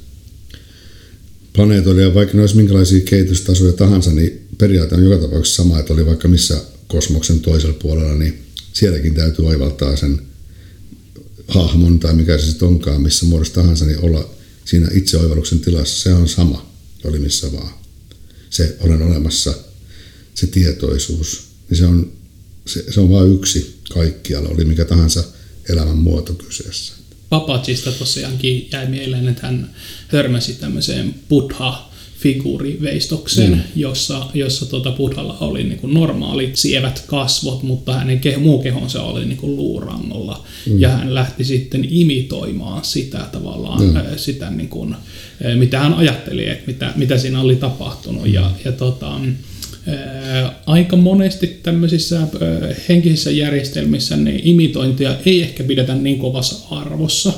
[1.54, 5.94] planeetoilla, ja vaikka ne olisi minkälaisia kehitystasoja tahansa, niin periaate on joka tapauksessa sama, että
[5.94, 8.44] oli vaikka missä kosmoksen toisella puolella, niin
[8.74, 10.22] sielläkin täytyy oivaltaa sen
[11.48, 14.36] hahmon tai mikä se sitten onkaan, missä muodossa tahansa, niin olla
[14.66, 16.72] siinä itseoivalluksen tilassa, se on sama,
[17.04, 17.74] oli missä vaan.
[18.50, 19.54] Se olen olemassa
[20.36, 22.12] se tietoisuus, niin se on,
[22.66, 25.24] se, se on vain yksi kaikkialla, oli mikä tahansa
[25.70, 26.94] elämän muoto kyseessä.
[27.30, 29.76] Papachista tosiaankin jäi mieleen, että hän
[30.12, 33.62] törmäsi tämmöiseen buddha figuuriveistokseen, mm.
[33.76, 39.02] jossa, jossa tuota Buddhalla oli niin kuin normaalit sievät kasvot, mutta hänen keho, muu kehonsa
[39.02, 40.46] oli niin kuin luurangolla.
[40.66, 40.80] Mm.
[40.80, 43.94] Ja hän lähti sitten imitoimaan sitä tavallaan, mm.
[44.16, 44.96] sitä niin kuin,
[45.56, 48.24] mitä hän ajatteli, että mitä, mitä siinä oli tapahtunut.
[48.24, 48.34] Mm.
[48.34, 49.20] Ja, ja tota,
[50.66, 52.28] aika monesti tämmöisissä
[52.90, 57.34] henkisissä järjestelmissä niin imitointia ei ehkä pidetä niin kovassa arvossa,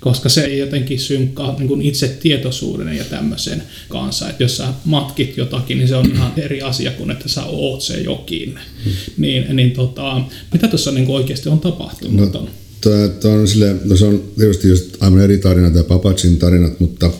[0.00, 4.30] koska se ei jotenkin synkkaa niin kuin itse tietoisuuden ja tämmöisen kanssa.
[4.30, 7.80] Että jos sä matkit jotakin, niin se on ihan eri asia kuin että sä oot
[7.82, 8.58] se jokin.
[9.16, 10.20] Niin, niin tota,
[10.52, 12.32] mitä tuossa niin oikeasti on tapahtunut?
[12.32, 12.48] No,
[13.20, 17.10] Tämä on, sille, no se on tietysti just aivan eri tarina tämä Papacin tarinat, mutta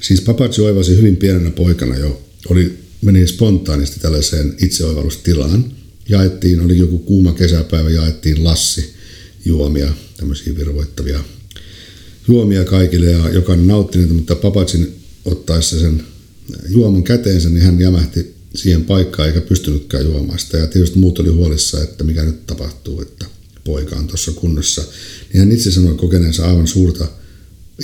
[0.00, 2.22] siis Papaci oivasi hyvin pienenä poikana jo.
[2.50, 5.72] Oli meni spontaanisti tällaiseen itseoivallustilaan.
[6.08, 8.94] Jaettiin, oli joku kuuma kesäpäivä, jaettiin lassi
[9.44, 11.24] juomia, tämmöisiä virvoittavia
[12.28, 14.94] juomia kaikille ja jokainen nautti niitä, mutta Papatsin
[15.24, 16.02] ottaessa sen
[16.68, 20.58] juoman käteensä, niin hän jämähti siihen paikkaan eikä pystynytkään juomaan sitä.
[20.58, 23.26] Ja tietysti muut oli huolissa, että mikä nyt tapahtuu, että
[23.64, 24.82] poika on tuossa kunnossa.
[25.32, 27.08] Niin hän itse sanoi kokeneensa aivan suurta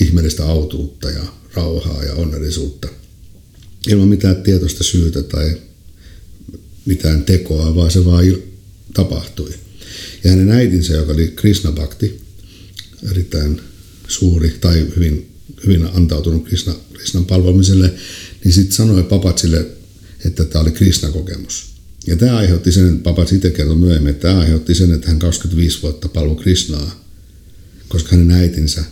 [0.01, 1.23] ihmeellistä autuutta ja
[1.55, 2.89] rauhaa ja onnellisuutta.
[3.89, 5.57] Ilman mitään tietoista syytä tai
[6.85, 8.25] mitään tekoa, vaan se vaan
[8.95, 9.55] tapahtui.
[10.25, 12.21] Ja hänen äitinsä, joka oli Krishna Bhakti,
[13.11, 13.61] erittäin
[14.09, 15.31] suuri tai hyvin,
[15.67, 17.95] hyvin antautunut Krishna, Krishnan palvomiselle,
[18.45, 19.67] niin sitten sanoi Papatsille,
[20.25, 21.75] että tämä oli Krishna-kokemus.
[22.07, 25.19] Ja tämä aiheutti sen, että Papats itse kertoi myöhemmin, että tämä aiheutti sen, että hän
[25.19, 27.05] 25 vuotta palvoi Krishnaa,
[27.89, 28.85] koska hänen äitinsä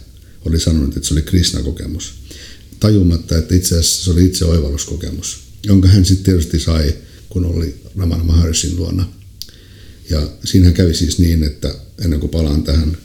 [0.45, 2.15] oli sanonut, että se oli Krishna-kokemus.
[2.83, 6.95] Tajumatta, että itse asiassa se oli itse oivalluskokemus, jonka hän sitten tietysti sai,
[7.29, 9.13] kun oli Ramana Maharishin luona.
[10.11, 11.75] Ja siinä kävi siis niin, että
[12.05, 12.97] ennen kuin palaan tähän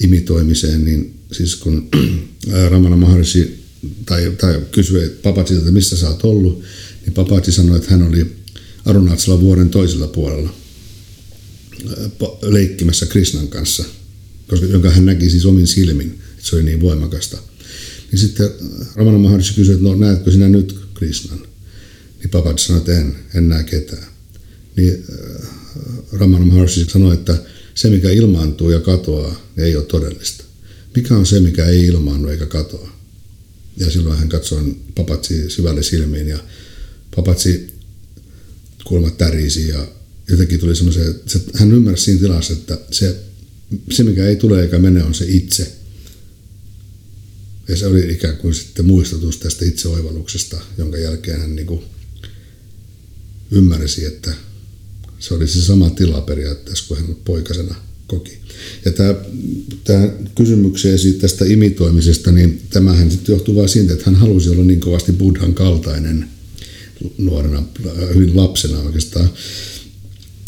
[0.00, 1.88] imitoimiseen, niin siis kun
[2.70, 3.64] Ramana Maharishi
[4.06, 6.62] tai, tai kysyi Papatsilta, että missä sä oot ollut,
[7.02, 8.36] niin Papatsi sanoi, että hän oli
[8.84, 10.54] Arunatsala vuoden toisella puolella
[12.42, 13.84] leikkimässä Krishnan kanssa,
[14.48, 17.49] koska, jonka hän näki siis omin silmin, että se oli niin voimakasta.
[18.12, 18.50] Niin sitten
[18.94, 21.38] Ramana Maharishi kysyi, että no näetkö sinä nyt Krishnan?
[22.18, 24.06] Niin Papatsi sanoi, että en, en näe ketään.
[24.76, 25.04] Niin
[26.12, 27.38] Ramana Maharishi sanoi, että
[27.74, 30.44] se mikä ilmaantuu ja katoaa ei ole todellista.
[30.96, 32.90] Mikä on se, mikä ei ilmaannu eikä katoa?
[33.76, 36.38] Ja silloin hän katsoi papatsi syvälle silmiin ja
[37.16, 37.70] papatsi
[38.84, 39.86] kulmat tärisi ja
[40.28, 43.16] jotenkin tuli semmoisen, että hän ymmärsi siinä tilassa, että se,
[43.90, 45.72] se mikä ei tule eikä mene on se itse.
[47.70, 51.82] Ja se oli ikään kuin sitten muistutus tästä itseoivalluksesta, jonka jälkeen hän niin kuin
[53.50, 54.32] ymmärsi, että
[55.18, 57.74] se oli se sama tila periaatteessa kuin hän poikasena
[58.06, 58.38] koki.
[58.84, 59.14] Ja tämä,
[59.84, 64.80] tämä kysymykseen tästä imitoimisesta, niin tämähän sitten johtuu vain siitä, että hän halusi olla niin
[64.80, 66.28] kovasti Buddhan kaltainen
[67.18, 67.62] nuorena,
[68.14, 69.30] hyvin lapsena oikeastaan,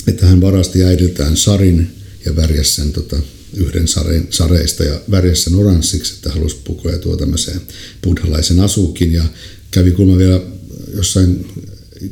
[0.06, 1.90] että hän varasti äidiltään sarin
[2.24, 3.16] ja värjäsi sen tota,
[3.56, 7.60] yhden sareen, sareista ja värjäsi sen oranssiksi, että halusi pukeutua tämmöiseen
[8.02, 9.24] buddhalaisen asuukin ja
[9.70, 10.40] kävi kulma vielä
[10.94, 11.46] jossain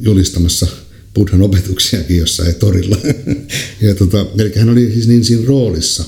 [0.00, 0.66] julistamassa
[1.14, 2.96] buddhan opetuksiakin jossain torilla.
[3.80, 6.04] ja tota, eli hän oli siis niin siinä roolissa,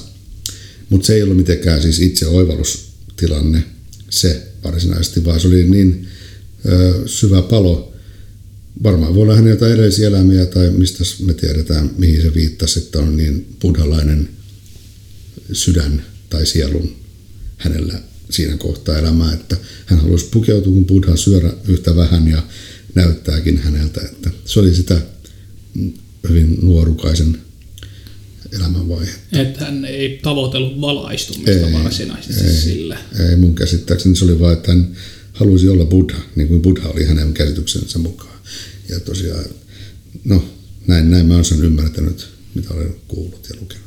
[0.89, 3.65] mutta se ei ollut mitenkään siis itse oivallustilanne
[4.11, 6.07] se varsinaisesti, vaan se oli niin
[6.67, 7.93] ö, syvä palo.
[8.83, 12.99] Varmaan voi olla hänen jotain edellisiä elämiä tai mistä me tiedetään, mihin se viittasi, että
[12.99, 14.29] on niin buddhalainen
[15.53, 16.97] sydän tai sielun
[17.57, 22.43] hänellä siinä kohtaa elämää, että hän halusi pukeutua kuin buddha syödä yhtä vähän ja
[22.95, 25.01] näyttääkin häneltä, että se oli sitä
[26.29, 27.39] hyvin nuorukaisen
[28.53, 29.13] elämänvaihe.
[29.33, 32.99] Että hän ei tavoitellut valaistumista ei, varsinaisesti ei, sillä.
[33.31, 34.97] Ei, mun käsittääkseni se oli vain, että hän
[35.33, 38.39] halusi olla Buddha, niin kuin Buddha oli hänen käsityksensä mukaan.
[38.89, 39.45] Ja tosiaan,
[40.25, 40.45] no
[40.87, 43.82] näin, näin mä olen sen ymmärtänyt, mitä olen kuullut ja lukenut.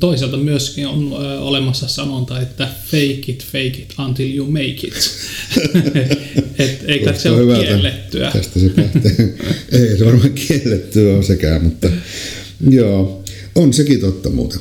[0.00, 5.10] Toisaalta myöskin on olemassa sanonta, että fake it, fake it until you make it.
[6.58, 7.66] Et, eikä se ole hyvältä.
[7.66, 8.30] kiellettyä.
[8.30, 9.34] Tästä se lähtee.
[9.72, 11.90] Ei se varmaan kiellettyä ole sekään, mutta
[12.70, 13.24] joo,
[13.54, 14.60] on sekin totta muuten.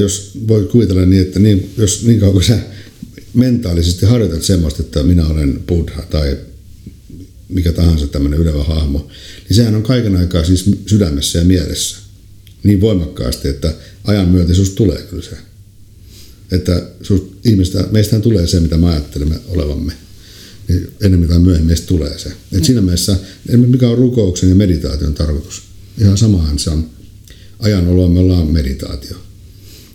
[0.00, 2.58] Jos voi kuvitella niin, että niin, jos niin kauan kuin sä
[3.34, 6.36] mentaalisesti harjoitat semmoista, että minä olen Buddha tai
[7.48, 9.08] mikä tahansa tämmöinen ylevä hahmo,
[9.48, 11.98] niin sehän on kaiken aikaa siis sydämessä ja mielessä
[12.62, 15.36] niin voimakkaasti, että ajan myötä susta tulee kyllä se.
[16.52, 16.82] Että
[17.44, 19.92] ihmistä, meistähän tulee se, mitä me ajattelemme olevamme.
[20.68, 22.32] Niin enemmän tai myöhemmin meistä tulee se.
[22.52, 23.16] Et siinä mielessä,
[23.56, 25.62] mikä on rukouksen ja meditaation tarkoitus?
[25.98, 26.90] Ihan samahan se on.
[27.58, 29.16] Ajan oloa me ollaan meditaatio.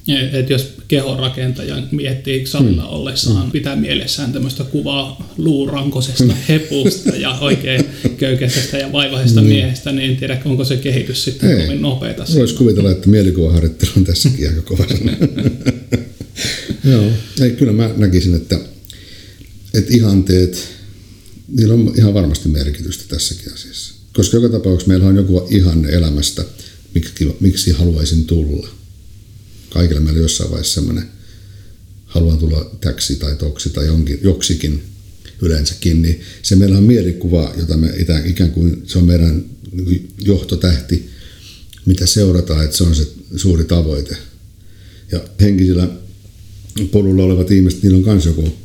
[0.08, 2.94] Et jos kehorakentaja miettii salilla hmm.
[2.94, 3.52] ollessaan, hmm.
[3.52, 6.36] pitää mielessään tämmöistä kuvaa luurankosesta hmm.
[6.50, 7.86] hepusta ja oikein
[8.18, 9.50] köykäisestä ja vaivaisesta hmm.
[9.50, 11.66] miehestä, niin en tiedä, onko se kehitys sitten Ei.
[11.66, 12.26] kovin nopeata.
[12.36, 14.86] Voisi kuvitella, että mielikuvaharjoittelu on tässäkin aika kova
[16.92, 18.60] Joo, Ei, kyllä mä näkisin, että,
[19.74, 20.68] että ihanteet,
[21.48, 23.94] niillä on ihan varmasti merkitystä tässäkin asiassa.
[24.14, 26.46] Koska joka tapauksessa meillä on joku ihanne elämästä,
[26.94, 28.68] miksi, miksi haluaisin tulla
[29.76, 31.10] kaikilla meillä jossain vaiheessa semmoinen,
[32.06, 34.84] haluan tulla täksi tai toksi tai jonkin, joksikin
[35.42, 37.94] yleensäkin, niin se meillä on mielikuva, jota me
[38.26, 39.46] ikään kuin, se on meidän
[40.18, 41.10] johtotähti,
[41.86, 44.18] mitä seurataan, että se on se suuri tavoite.
[45.12, 45.90] Ja henkisillä
[46.92, 48.58] polulla olevat ihmiset, niillä on myös joku,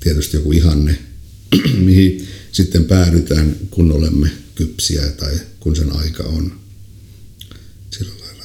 [0.00, 0.98] tietysti joku ihanne,
[1.86, 6.52] mihin sitten päädytään, kun olemme kypsiä tai kun sen aika on.
[7.98, 8.44] Sillä lailla.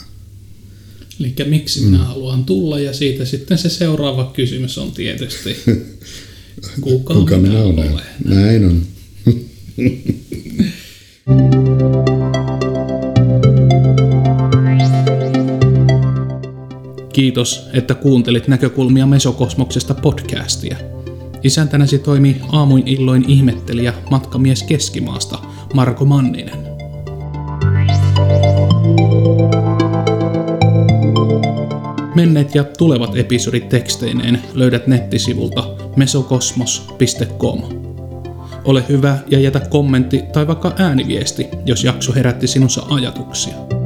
[1.21, 5.57] Eli miksi minä haluan tulla ja siitä sitten se seuraava kysymys on tietysti,
[6.81, 8.01] kuka, Kuka minä olen?
[8.25, 8.81] Näin on.
[17.13, 20.77] Kiitos, että kuuntelit näkökulmia Mesokosmoksesta podcastia.
[21.43, 25.39] Isäntänäsi toimii aamuin illoin ihmettelijä matkamies Keskimaasta,
[25.73, 26.70] Marko Manninen.
[32.15, 35.63] Menneet ja tulevat episodit teksteineen löydät nettisivulta
[35.95, 37.61] mesokosmos.com.
[38.65, 43.80] Ole hyvä ja jätä kommentti tai vaikka ääniviesti, jos jakso herätti sinussa ajatuksia.